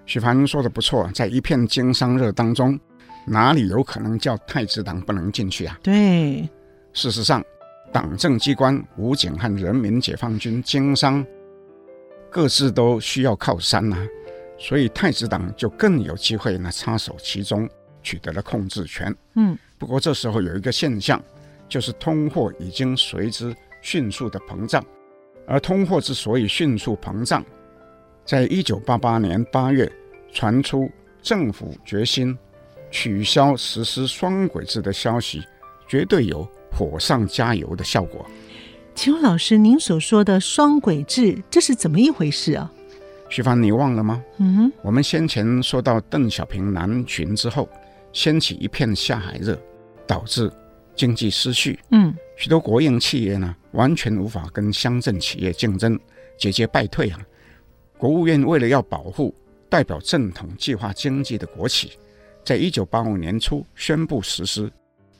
[0.06, 2.80] 许凡说的不错，在一片经商热当中，
[3.26, 5.78] 哪里有可能叫太子党不能进去啊？
[5.82, 6.48] 对，
[6.92, 7.44] 事实上。
[7.92, 11.24] 党政机关、武警和人民解放军经商，
[12.28, 14.02] 各自都需要靠山呐、啊，
[14.58, 17.70] 所以太子党就更有机会呢插手其中，
[18.02, 19.14] 取得了控制权。
[19.36, 21.22] 嗯，不过这时候有一个现象，
[21.68, 24.84] 就是通货已经随之迅速的膨胀，
[25.46, 27.44] 而通货之所以迅速膨胀，
[28.24, 29.88] 在一九八八年八月
[30.32, 30.90] 传出
[31.22, 32.36] 政府决心
[32.94, 35.42] 取消实施双轨制的消息，
[35.88, 36.48] 绝对有。
[36.76, 38.26] 火上加油的效果。
[38.96, 42.68] 请问老师，您所说的双轨制，这是怎么一回事啊？
[43.28, 44.20] 徐帆，你忘了吗？
[44.38, 47.68] 嗯，我们先前说到邓小平南巡之后，
[48.12, 49.56] 掀起一片下海热，
[50.04, 50.50] 导致
[50.96, 51.78] 经济失序。
[51.92, 55.96] 嗯，许多国营企业呢，完全无法跟乡镇企业竞争，
[56.36, 57.20] 节节败退啊。
[57.96, 59.32] 国务院为了要保护
[59.68, 61.92] 代表正统计划经济的国企，
[62.44, 64.70] 在一九八五年初宣布实施。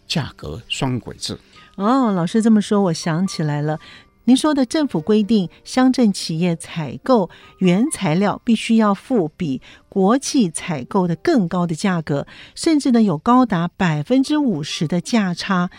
[0.07, 1.37] 价格双轨制
[1.77, 3.81] 哦，老师这么说，我想起来了。
[4.25, 15.71] 您说的政府规定，乡镇企业采购原材料必须要付比国际采购的更高的价格，甚至呢有高达百分之五十的价差。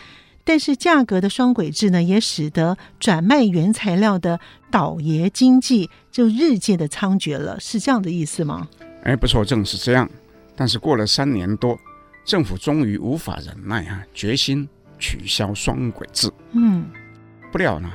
[0.42, 4.40] 但是价格的双轨制呢，也使得转卖原材料的
[4.72, 8.68] 倒爷经济就日渐的猖獗了，是这样的意思吗？
[9.04, 10.10] 哎，不错，正是这样。
[10.56, 11.78] 但是过了三年多。
[12.24, 16.28] 政府终于无法忍耐啊，决心取消双轨制。
[16.50, 16.84] 嗯，
[17.52, 17.88] 不料呢，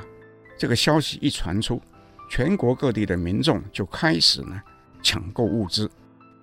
[0.56, 1.82] 这个消息一传出，
[2.30, 4.58] 全国各地的民众就开始呢
[5.02, 5.90] 抢购物资，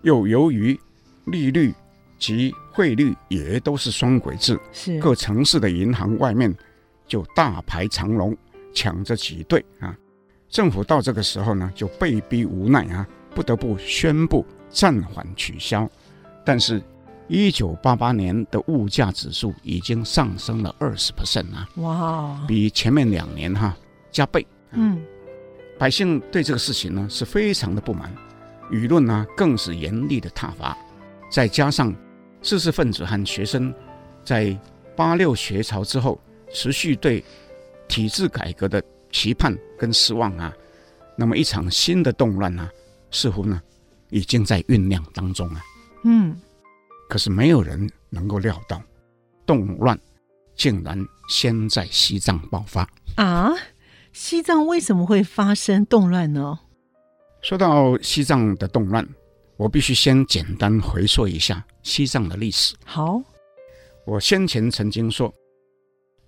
[0.04, 0.80] 又由于
[1.26, 1.74] 利率
[2.20, 6.56] 及汇率也都是双轨制，是各城市的银行外面
[7.08, 8.38] 就大排长龙，
[8.72, 9.98] 抢着挤兑啊。
[10.48, 15.90] 政府到这个时候呢，就被逼无奈啊，不得不宣布暂缓取消，
[16.50, 16.82] 但是。
[17.32, 21.70] 一九八八年的物价指数已经上升了二十 percent 啊！
[21.76, 23.78] 哇，比前面两年哈
[24.10, 24.44] 加倍。
[24.72, 25.00] 嗯，
[25.78, 28.12] 百姓对这个事情呢是非常的不满，
[28.72, 30.76] 舆论呢更是严厉的挞伐。
[31.30, 31.96] 再加上
[32.42, 33.72] 知识分子和学生
[34.26, 34.60] 在
[34.96, 36.20] 八六学潮之后
[36.52, 37.24] 持续对
[37.88, 40.52] 体制改革的期盼跟失望啊，
[41.16, 42.68] 那么一场新的动乱呢，
[43.12, 43.62] 似乎呢
[44.10, 45.62] 已经在酝酿当中啊。
[46.04, 46.40] 嗯。
[47.10, 48.82] 可是没有人能够料到，
[49.46, 50.00] 动乱
[50.56, 53.52] 竟然先在西藏爆发啊！
[54.14, 56.60] 西藏为什么会发生动乱呢？
[57.42, 59.08] 说到西藏的动乱，
[59.56, 62.76] 我必须先简单回溯一下西藏的历史。
[62.86, 63.22] 好，
[64.06, 65.34] 我先前曾经说，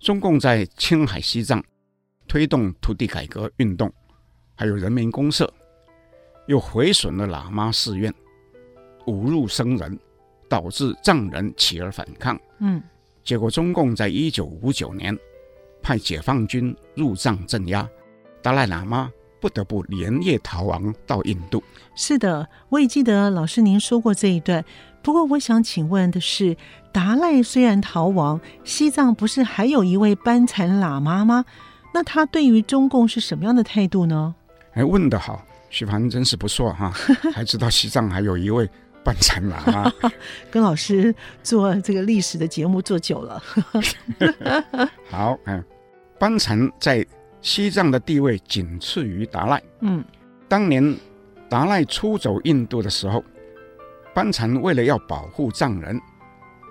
[0.00, 1.62] 中共在青海西藏
[2.26, 3.92] 推动土地改革运动，
[4.56, 5.52] 还有人民公社，
[6.46, 8.12] 又毁损了喇嘛寺院，
[9.06, 9.98] 侮辱僧人，
[10.48, 12.38] 导致藏人起而反抗。
[12.58, 12.82] 嗯，
[13.24, 15.16] 结果中共在一九五九年
[15.82, 17.88] 派解放军入藏镇压，
[18.42, 19.10] 达赖喇嘛
[19.40, 21.62] 不得不连夜逃亡到印度。
[21.94, 24.64] 是的，我也记得老师您说过这一段。
[25.02, 26.56] 不过我想请问的是，
[26.92, 31.44] 达赖虽然逃亡，西藏不是还有一位班禅喇嘛吗？
[31.92, 34.34] 那他对于中共是什么样的态度呢？
[34.74, 36.90] 哎，问得好，徐凡真是不错哈，
[37.34, 38.70] 还知道西藏还有一位
[39.04, 39.92] 班禅喇嘛。
[40.50, 43.42] 跟老师做这个历史的节目做久了。
[45.10, 45.64] 好，嗯，
[46.18, 47.04] 班禅在
[47.40, 49.62] 西藏的地位仅次于达赖。
[49.80, 50.04] 嗯，
[50.48, 50.96] 当年
[51.48, 53.22] 达赖出走印度的时候，
[54.14, 56.00] 班禅为了要保护藏人，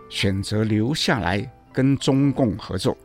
[0.10, 2.98] 选择留下来跟中共合作。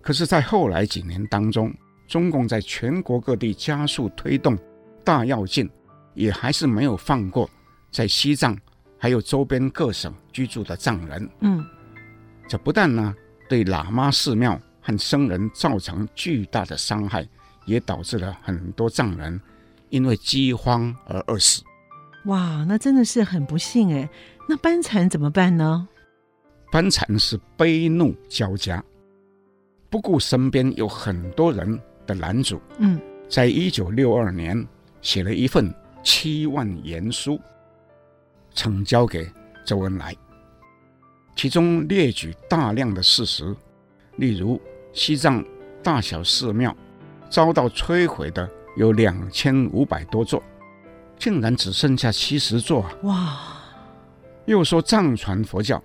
[0.00, 1.74] 可是，在后来几年当中，
[2.06, 4.56] 中共在全国各地加速推动
[5.04, 5.68] 大跃进，
[6.14, 7.50] 也还是没有放过
[7.98, 8.56] 在西藏
[8.96, 11.28] 还有周边各省居住的藏人。
[11.40, 11.66] 嗯，
[12.48, 13.12] 这不但呢
[13.48, 17.28] 对喇嘛寺庙和僧人造成巨大的伤害，
[17.66, 19.40] 也导致了很多藏人
[19.88, 21.60] 因为饥荒而饿死。
[22.26, 24.08] 哇，那真的是很不幸哎。
[24.48, 25.88] 那班禅怎么办呢？
[26.70, 28.80] 班禅是悲怒交加。
[29.90, 34.64] 不顾身边有很多人的拦阻，嗯，在一九六二年
[35.02, 37.40] 写了一份七万言书，
[38.58, 39.24] 呈交给
[39.64, 40.12] 周恩来，
[41.36, 43.54] 其中列举大量的事实，
[44.16, 44.60] 例如
[44.92, 45.44] 西藏
[45.80, 46.76] 大小寺庙
[47.30, 50.42] 遭到摧毁的有两千五百多座，
[51.16, 52.92] 竟然只剩下七十座啊。
[53.04, 53.38] 哇！
[54.46, 55.80] 又说藏传佛教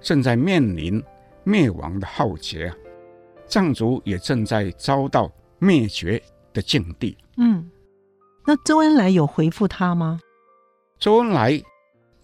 [0.00, 1.00] 正在面临
[1.44, 2.74] 灭亡的浩劫啊！
[3.46, 6.20] 藏族也正在遭到灭绝
[6.52, 7.16] 的境地。
[7.36, 7.70] 嗯，
[8.44, 10.18] 那周恩来有回复他吗？
[10.98, 11.62] 周恩来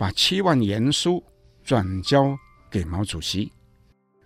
[0.02, 1.22] 把七万言书
[1.62, 2.36] 转交
[2.68, 3.52] 给毛主席，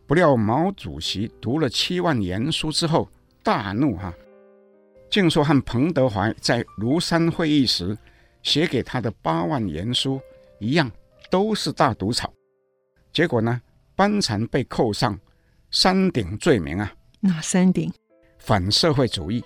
[0.07, 3.07] 不料毛主席读了七万言书之后
[3.43, 4.15] 大怒哈、啊，
[5.11, 7.95] 竟说和彭德怀在庐山会议时
[8.43, 10.19] 写给他的八万言书
[10.61, 10.91] 一样，
[11.31, 12.33] 都是大毒草。
[13.13, 13.61] 结果呢，
[13.95, 15.19] 班禅被扣上。
[15.71, 16.91] 三顶罪名啊？
[17.21, 17.93] 哪三顶？
[18.39, 19.45] 反社会主义、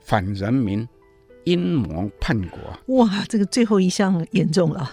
[0.00, 0.88] 反人民、
[1.44, 2.58] 阴谋叛国。
[2.96, 4.90] 哇，这个最后一项严重了。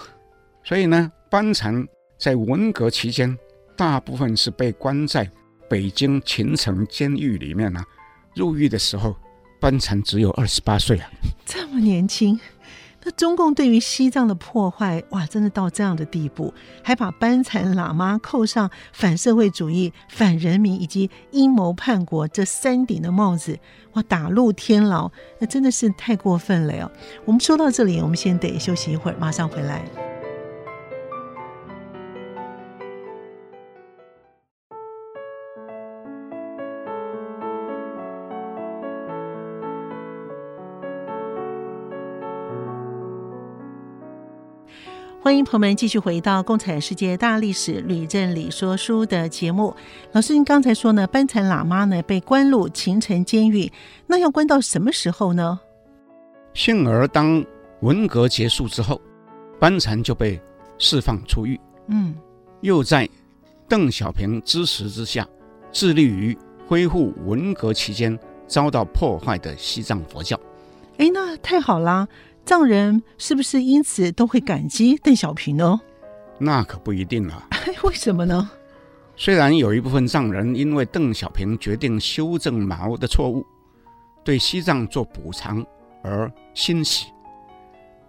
[0.65, 3.37] 所以呢，班禅在文革期间，
[3.77, 5.29] 大部分是被关在
[5.69, 7.83] 北京秦城监狱里面呢、
[8.33, 9.15] 入狱的时候，
[9.61, 11.07] 班禅只有二十八岁啊，
[11.45, 12.39] 这么年轻。
[13.03, 16.51] 那中共对于西藏的破坏，哇，真的到这样的地步，
[16.83, 23.59] 还把班禅喇嘛扣上反社会主义、反人民以及阴谋叛国这三顶的帽子，
[23.93, 26.91] 哇，打入天牢，那真的是太过分了哟。
[27.25, 29.85] 我们说到这里，我们先得休息一会儿，马上回来。
[45.25, 49.75] 欢迎朋友们继续回到《共产世界大历史吕振理说书》的节目。
[50.11, 53.71] 老师，您刚才说呢，班禅喇嘛呢被关入秦城监狱，
[54.05, 55.59] 那要关到什么时候呢？
[56.53, 57.43] 幸而当
[57.79, 59.01] 文革结束之后，
[59.59, 60.39] 班禅就被
[60.77, 61.59] 释放出狱。
[61.87, 62.13] 嗯，
[62.61, 63.09] 又在
[63.67, 65.27] 邓小平支持之下，
[65.71, 70.39] 致力于恢复文革期间遭到破坏的西藏佛教。
[70.99, 72.07] 哎，那太好啦！
[72.45, 75.81] 藏人是不是因此都会感激邓小平呢？
[76.37, 77.47] 那可不一定啊。
[77.83, 78.49] 为什么呢？
[79.15, 83.43] 虽然有一部分藏人因为邓小平决定修正毛的错误，
[84.23, 85.65] 对西藏做补偿
[86.03, 87.07] 而欣喜，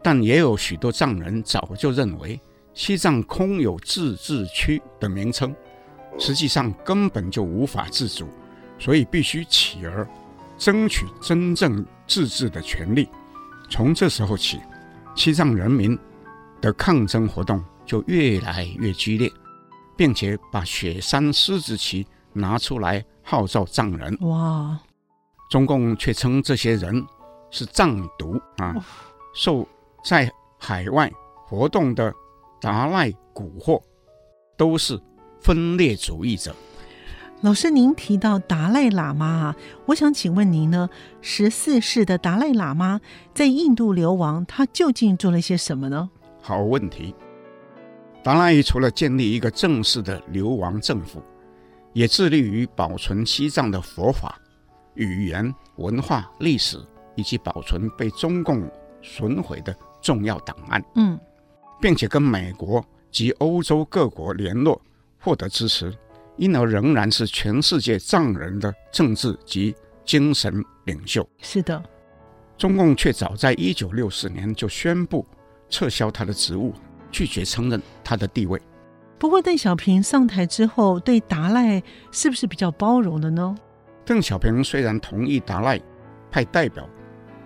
[0.02, 2.38] 但也有许多藏人早就认为
[2.74, 5.54] 西藏空有自治区的名称，
[6.18, 8.26] 实际上根本就无法自主，
[8.78, 10.06] 所以必须起而
[10.58, 13.08] 争取真正自治的权利。
[13.68, 14.60] 从这时候起，
[15.14, 15.98] 西藏人民
[16.60, 19.30] 的抗争活动就越来越激烈，
[19.96, 24.16] 并且把雪山狮子旗拿出来号召藏人。
[24.20, 24.78] 哇！
[25.48, 27.06] 中共却称这些人
[27.50, 28.74] 是藏独啊，
[29.34, 29.66] 受
[30.04, 31.10] 在海外
[31.46, 32.12] 活动的
[32.60, 33.80] 达赖蛊惑，
[34.56, 35.00] 都是
[35.40, 36.54] 分裂主义者。
[37.43, 40.89] 老师，您提到达赖喇嘛啊，我想请问您呢，
[41.20, 43.01] 十四世的达赖喇嘛
[43.34, 46.09] 在印度流亡，他究竟做了些什么呢？
[46.41, 47.14] 好问题。
[48.24, 51.22] 达赖除了建立一个正式的流亡政府，
[51.93, 54.41] 也致力于保存西藏的佛法、
[54.95, 56.80] 语言、文化、历史，
[57.16, 58.68] 以及保存被中共
[59.03, 60.82] 损毁的重要档案。
[60.95, 61.20] 嗯，
[61.80, 64.80] 并且跟美国及欧洲各国联络，
[65.20, 65.95] 获得支持。
[66.37, 69.74] 因而仍然是全世界藏人的政治及
[70.05, 71.26] 精神领袖。
[71.41, 71.82] 是的，
[72.57, 75.26] 中共却早在一九六四年就宣布
[75.68, 76.72] 撤销他的职务，
[77.11, 78.61] 拒绝承认他的地位。
[79.18, 81.82] 不过，邓小平上台之后，对达赖
[82.12, 83.57] 是不是比较包容的呢？
[84.05, 85.80] 邓小平虽然同意达赖
[86.30, 86.89] 派代表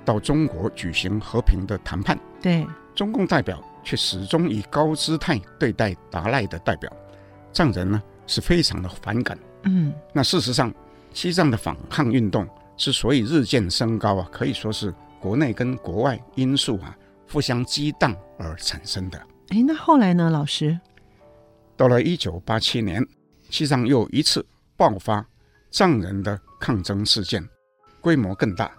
[0.05, 6.93] 到中国举行和平的谈判，对，中共代表却始终以高姿态对待达赖的代表。
[7.53, 8.03] 藏人呢？
[8.31, 9.37] 是非常的反感。
[9.65, 10.73] 嗯，那事实上，
[11.13, 16.97] 西藏的反抗运动之所以日渐升高啊，可以说是国内跟国外因素啊
[17.29, 19.19] 互相激荡而产生的。
[19.49, 20.79] 哎，那后来呢，老师？
[21.77, 23.05] 到了一九八七年，
[23.51, 25.27] 西藏又一次爆发
[25.73, 27.47] 藏人的抗争事件，
[28.01, 28.71] 规模更大。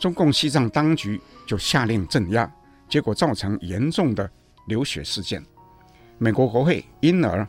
[0.00, 2.52] 中共西藏当局就下令镇压，
[2.88, 4.28] 结果造成严重的
[4.66, 5.40] 流血事件。
[6.18, 7.46] 美国国会因而。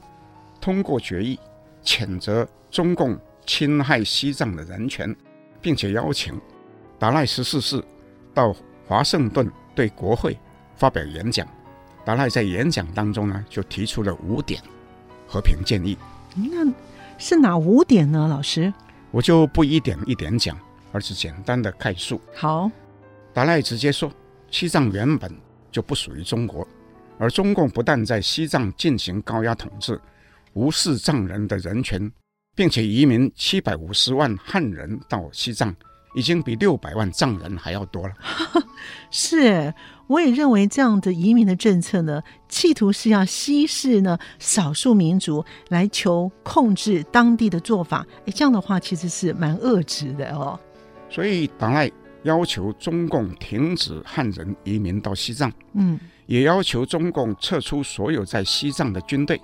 [0.66, 1.40] 通过决议，
[1.84, 5.16] 谴责中共侵害西藏的人权，
[5.62, 6.42] 并且邀请
[6.98, 7.80] 达赖十四世
[8.34, 8.52] 到
[8.88, 10.36] 华盛顿对国会
[10.76, 11.48] 发表演讲。
[12.04, 14.60] 达赖在演讲当中呢，就提出了五点
[15.28, 15.96] 和平建议。
[16.34, 16.74] 那
[17.20, 18.28] 是哪五点呢？
[18.28, 18.74] 老师，
[19.12, 20.58] 我就不一点一点讲，
[20.92, 22.20] 而是简单的概述。
[22.34, 22.72] 好，
[23.36, 24.12] 达赖直接说，
[24.50, 25.32] 西藏原本
[25.72, 26.68] 就不属于中国，
[27.20, 30.02] 而中共不但在西藏进行高压统治。
[30.56, 32.12] 无视藏人的人权，
[32.56, 35.76] 并且移民七百五十万汉人到西藏，
[36.16, 38.14] 已经比六百万藏人还要多了。
[39.12, 39.74] 是，
[40.08, 48.08] 我也认为这样的移民的政策呢，企图是要稀释呢少数民族，来求控制当地的做法。
[48.26, 50.60] 哎，这样的话其实是蛮恶质的哦。
[51.10, 51.92] 所以党内
[52.24, 59.40] 要求中共停止汉人移民到西藏，嗯，也要求中共撤出所有在西藏的军队。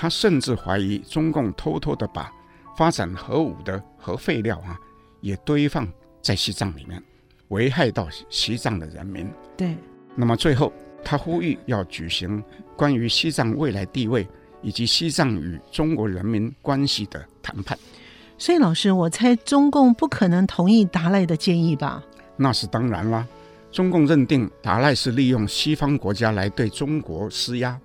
[0.00, 2.32] 他甚至怀疑中共偷偷的把
[2.76, 4.78] 发展核武的核废料啊，
[5.20, 5.88] 也堆放
[6.22, 7.02] 在西藏里面，
[7.48, 9.28] 危害到西藏的人民。
[9.56, 9.76] 对。
[10.14, 10.72] 那么最后，
[11.02, 12.40] 他呼吁要举行
[12.76, 14.24] 关于西藏未来地位
[14.62, 17.76] 以及西藏与中国人民关系的谈判。
[18.38, 22.00] 所以，老师，我猜中共不可能同意达赖的建议吧？
[22.36, 23.26] 那是当然啦。
[23.72, 27.76] 中共认定达赖是利用西方国家来对中国施压，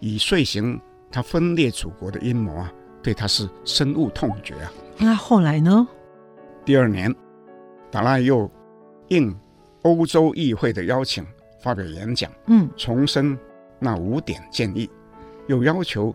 [0.00, 0.80] 以遂行。
[1.12, 4.72] 他分裂祖国的阴谋啊，对他是深恶痛绝啊。
[4.96, 5.86] 那后来呢？
[6.64, 7.14] 第二年，
[7.90, 8.50] 达赖又
[9.08, 9.36] 应
[9.82, 11.26] 欧洲议会的邀请
[11.60, 13.38] 发表演讲，嗯，重申
[13.78, 14.88] 那五点建议，
[15.48, 16.14] 又要求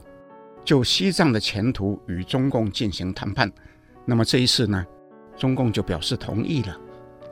[0.63, 3.51] 就西藏的前途与中共进行谈判。
[4.03, 4.85] 那么这一次呢，
[5.35, 6.79] 中共就表示同意了。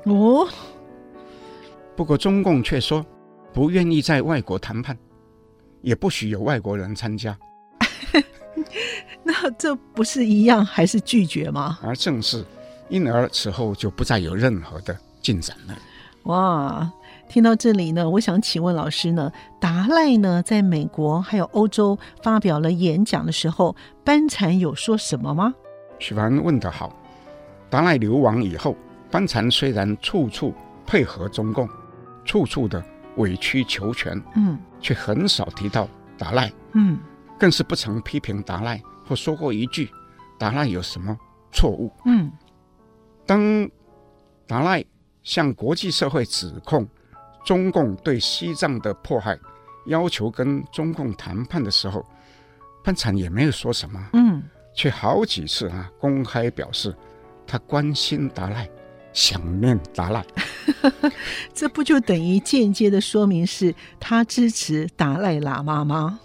[0.04, 0.48] 哦，
[1.96, 3.04] 不过中共却说
[3.54, 4.98] 不愿意在外国谈判，
[5.82, 7.36] 也不许有外国人参加。
[9.24, 11.80] 那这不是一样还是拒绝吗？
[11.82, 12.46] 而正是，
[12.90, 15.76] 因而此后就不再有任何的进展了。
[16.24, 16.92] 哇，
[17.30, 25.54] 听到这里呢，我想请问老师呢，达赖呢在美国还有欧洲发表了演讲的时候，班禅有说什么吗？
[26.00, 26.96] 许凡问得好，
[27.70, 28.76] 达赖流亡以后，
[29.12, 30.54] 班禅虽然处处
[30.86, 31.70] 配合中共，
[32.24, 32.84] 处处的
[33.18, 35.88] 委曲求全，嗯，却很少提到
[36.18, 36.98] 达赖，嗯。
[37.40, 39.90] 更是不曾批评达赖或说过一句
[40.40, 41.18] 达赖有什么
[41.52, 41.92] 错误。
[42.06, 42.32] 嗯，
[43.26, 43.70] 当
[44.48, 44.84] 达赖
[45.24, 46.88] 向国际社会指控
[47.44, 49.38] 中共对西藏的迫害，
[49.88, 52.06] 要求跟中共谈判的时候，
[52.84, 54.10] 班禅也没有说什么。
[54.14, 56.96] 嗯，却好几次啊公开表示
[57.48, 58.70] 他关心达赖，
[59.14, 60.26] 想念达赖。
[61.54, 66.20] 这不就等于间接的说明是他支持达赖喇嘛吗？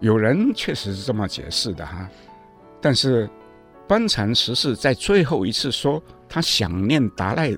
[0.00, 2.08] 有人确实是这么解释的哈，
[2.80, 3.28] 但是
[3.88, 7.50] 班禅十世在最后一次说他想念达赖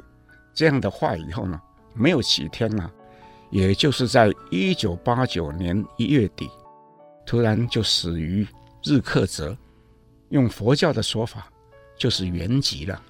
[0.55, 1.61] 这样的话以后呢，
[1.95, 2.91] 没有几天呢，
[3.51, 6.49] 也就是在一九八九年一月底，
[7.27, 8.47] 突然就死于
[8.83, 9.57] 日喀则，
[10.31, 11.47] 用佛教的说法
[11.99, 13.03] 就是原籍了，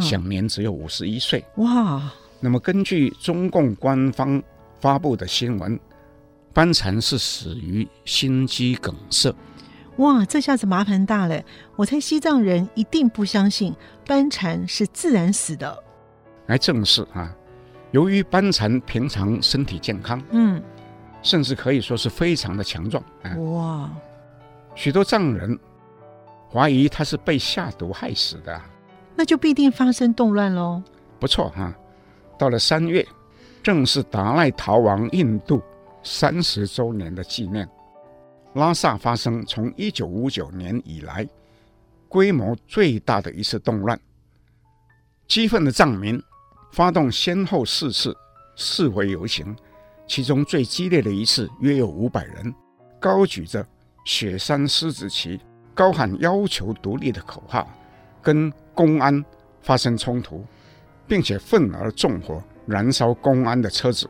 [0.00, 1.42] 享年只有五十一岁。
[1.56, 2.12] 哇！
[2.40, 4.42] 那么根据中共官方
[4.78, 5.80] 发布的新闻。
[6.56, 9.30] 班禅是死于心肌梗塞，
[9.98, 11.38] 哇，这下子麻烦大了！
[11.76, 13.74] 我猜西藏人一定不相信
[14.06, 15.84] 班禅是自然死的。
[16.46, 17.30] 来正是啊，
[17.90, 20.62] 由于班禅平常身体健康，嗯，
[21.20, 23.36] 甚至可以说是非常的强壮啊。
[23.36, 23.90] 哇，
[24.74, 25.58] 许多藏人
[26.50, 28.58] 怀疑他是被下毒害死的，
[29.14, 30.82] 那就必定发生动乱喽。
[31.20, 31.74] 不错哈，
[32.38, 33.06] 到了三月，
[33.62, 35.62] 正是达赖逃亡印度
[36.06, 37.68] 三十周年的纪念。
[38.54, 41.28] 拉萨发生从一九五九年以来
[42.08, 44.00] 规模最大的一次动乱，
[45.26, 46.22] 激愤的藏民
[46.72, 48.16] 发动先后四次
[48.54, 49.54] 示威游行，
[50.06, 52.54] 其中最激烈的一次约有五百人，
[52.98, 53.66] 高举着
[54.06, 55.38] 雪山狮子旗，
[55.74, 57.68] 高喊要求独立的口号，
[58.22, 59.22] 跟公安
[59.60, 60.42] 发生冲突，
[61.06, 64.08] 并且愤而纵火燃烧公安的车子，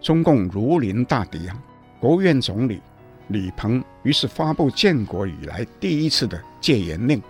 [0.00, 1.56] 中共如临大敌啊！
[2.00, 2.80] 国务院总理。
[3.28, 7.22] 李鹏于是发布建国以来第一次的戒严令，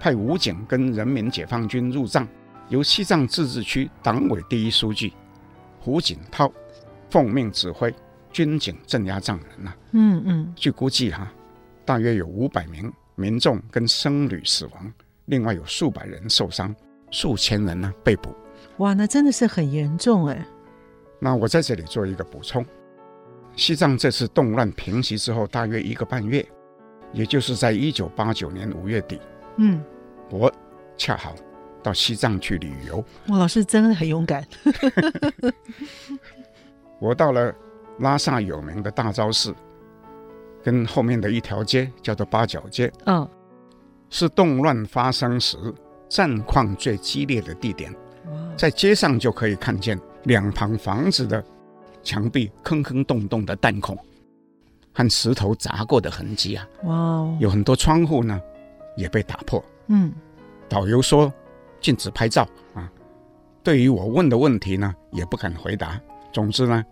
[0.00, 2.26] 派武警跟人民解放军入藏，
[2.70, 5.12] 由西藏自治区党委第一书记
[5.80, 6.50] 胡锦涛
[7.10, 7.94] 奉命指挥
[8.32, 9.76] 军警镇压藏人呐、啊。
[9.92, 11.30] 嗯嗯，据估计哈，
[11.84, 14.92] 大约有五百名民众跟僧侣死亡，
[15.26, 16.74] 另外有数百人受伤，
[17.10, 18.34] 数千人呢被捕。
[18.78, 20.42] 哇，那真的是很严重哎。
[21.18, 22.64] 那我在这里做一个补充。
[23.56, 26.44] 西藏这次动乱平息之后，大约一个半月，
[27.12, 29.20] 也就是在一九八九年五月底，
[29.58, 29.80] 嗯，
[30.30, 30.52] 我
[30.96, 31.32] 恰好
[31.82, 33.04] 到西藏去旅游。
[33.28, 34.44] 我，老师真的很勇敢。
[37.00, 37.54] 我到了
[38.00, 39.54] 拉萨有名的大昭寺，
[40.62, 43.28] 跟后面的一条街叫做八角街，嗯，
[44.10, 45.56] 是动乱发生时
[46.08, 47.92] 战况最激烈的地点。
[48.26, 51.44] 哇，在街上就可以看见两旁房子的。
[52.06, 53.98] 墙壁坑坑洞洞的弹孔
[54.92, 56.68] 和石头砸过的痕迹啊！
[56.82, 58.38] 哇哦，有很多窗户呢
[58.94, 59.64] 也被打破。
[59.86, 60.12] 嗯，
[60.68, 61.32] 导游说
[61.80, 62.92] 禁止拍照啊。
[63.62, 65.98] 对于我问的问题呢，也不敢回答。
[66.30, 66.84] 总之呢，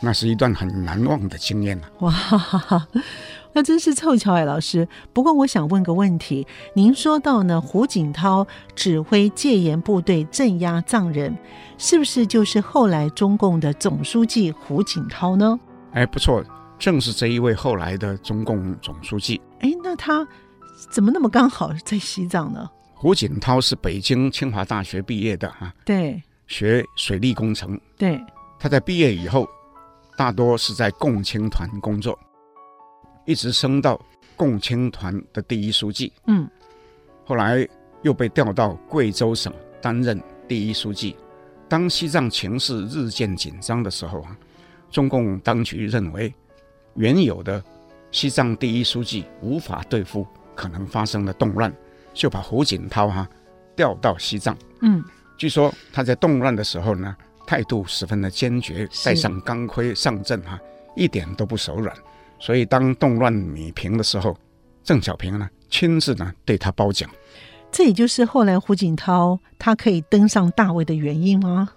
[0.00, 1.90] 那是一段很难忘的经验啊。
[2.00, 2.88] 哇哈哈。
[3.54, 4.88] 那真是凑巧哎，老师。
[5.12, 11.36] 不过我想问个问题，您说到呢，胡锦涛指挥戒严部队镇压藏人，
[11.76, 15.60] 是不是就是后来中共的总书记胡锦涛呢？
[15.92, 16.42] 哎，不错，
[16.78, 19.38] 正是这一位后来的中共总书记。
[19.60, 20.26] 哎，那他
[20.90, 22.66] 怎么那么刚好在西藏呢？
[22.94, 27.78] 胡锦涛是北京清华大学毕业的啊，对，学水利工程。
[27.98, 28.18] 对，
[28.58, 29.46] 他在毕业以后，
[30.22, 32.16] 大多是在共青团工作。
[33.24, 34.00] 一直升到
[34.36, 36.48] 共青团的第一书记，嗯，
[37.24, 37.68] 后来
[38.02, 41.16] 又被调到贵州省担任第一书记。
[41.68, 44.36] 当西藏情势日渐紧张的时候啊，
[44.92, 46.32] 中共当局认为
[46.94, 47.60] 原有的
[48.12, 51.74] 西藏第一书记无法对付可能发生的动乱，
[52.14, 53.28] 就把胡锦涛哈
[53.74, 54.56] 调到西藏。
[54.82, 55.02] 嗯，
[55.36, 57.16] 据说他在动乱的时候呢，
[57.52, 60.58] 态度十分的坚决，戴上钢盔上阵哈，
[60.96, 61.94] 一点都不手软。
[62.40, 64.34] 所以，当动乱米平的时候，
[64.86, 67.10] 邓小平呢亲自呢对他褒奖，
[67.70, 71.68] 这也就是后来胡锦涛他可以登上大位的原因吗？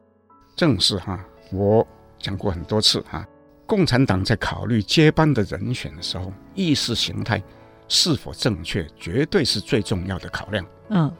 [0.55, 1.19] 正是哈，
[1.51, 1.85] 我
[2.19, 3.27] 讲过很多次哈，
[3.65, 7.43] 共产党在考虑接班的人选的时候，意识形态
[7.89, 10.65] 是否正确，绝对是最重要的考量。
[10.87, 11.13] 嗯，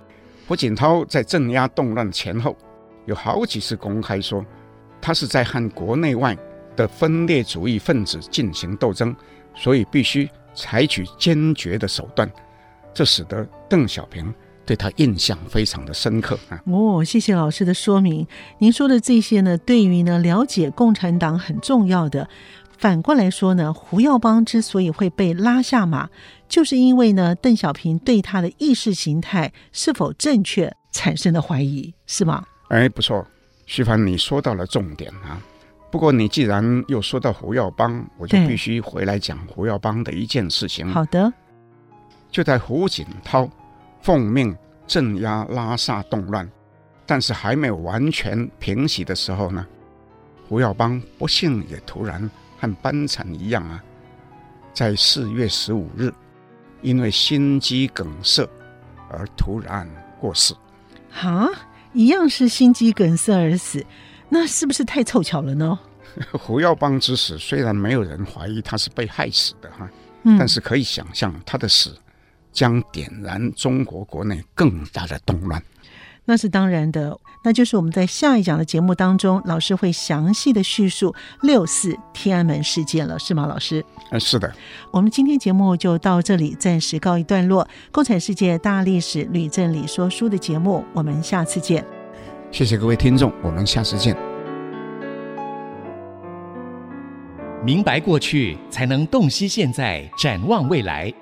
[0.47, 2.55] 胡锦涛在镇压动乱前后，
[3.05, 4.45] 有好几次公开说，
[5.01, 6.37] 他是在和国内外
[6.75, 9.15] 的分裂主义分子进行斗争。
[9.57, 12.29] 所以必须采取坚决的手段，
[12.93, 14.33] 这使得邓小平
[14.65, 16.61] 对他印象非常的深刻啊！
[16.65, 18.27] 哦，谢谢老师的说明。
[18.57, 22.27] 您说的这些呢，对于呢了解共产党很重要的。
[22.77, 26.09] 反过来说呢，胡耀邦之所以会被拉下马，
[26.49, 32.43] 就是因为呢邓小平对他的意识形态是否正确产生的怀疑，是吗？
[32.69, 33.25] 哎，不错，
[33.65, 35.41] 徐凡，你说到了重点啊。
[35.91, 40.87] 不过，你既然又说到胡耀邦，我就必须回来讲胡耀邦的一件事情。
[40.91, 41.31] 好的，
[42.29, 43.49] 就在胡锦涛
[44.01, 44.55] 奉命
[44.85, 46.49] 镇压拉萨动乱，
[47.05, 49.65] 但是还没有完全平息的时候呢，
[50.49, 53.81] 胡耀邦不幸也突然和班禅一样啊，
[54.73, 56.11] 在四月十五日
[56.81, 58.45] 因为心肌梗塞
[59.09, 59.87] 而突然
[60.19, 60.53] 过世。
[61.09, 61.49] 哈，
[61.95, 63.83] 一样是心肌梗塞而死。
[64.29, 65.79] 那是不是太凑巧了呢？
[66.31, 69.89] 胡耀邦之死虽然没有人怀疑他是被害死的哈，
[70.23, 71.95] 嗯，但是可以想象他的死
[72.51, 75.61] 将点燃中国国内更大的动乱。
[76.25, 83.45] 那是当然的，那就是我们在下一讲的节目当中，老师会详细的叙述六四天安门事件了，是吗？
[83.45, 83.85] 老师？
[84.09, 84.51] 嗯，是的。
[84.91, 87.67] 我们今天节目就到这里，暂时告一段落。
[87.91, 91.85] 共产世界大历史吕正理说书的节目，我们下次见。
[92.51, 94.17] 谢谢各位听众，我们下次见。
[97.63, 101.13] 明白过去，才能洞悉现在，展望未来。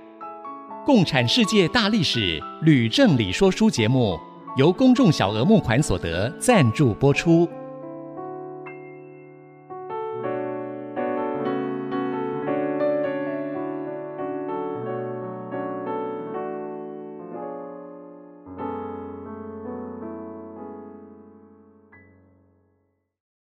[0.85, 4.19] 共产世界大历史吕正理说书节目。
[4.55, 7.49] 由公众小额募款所得赞助播出。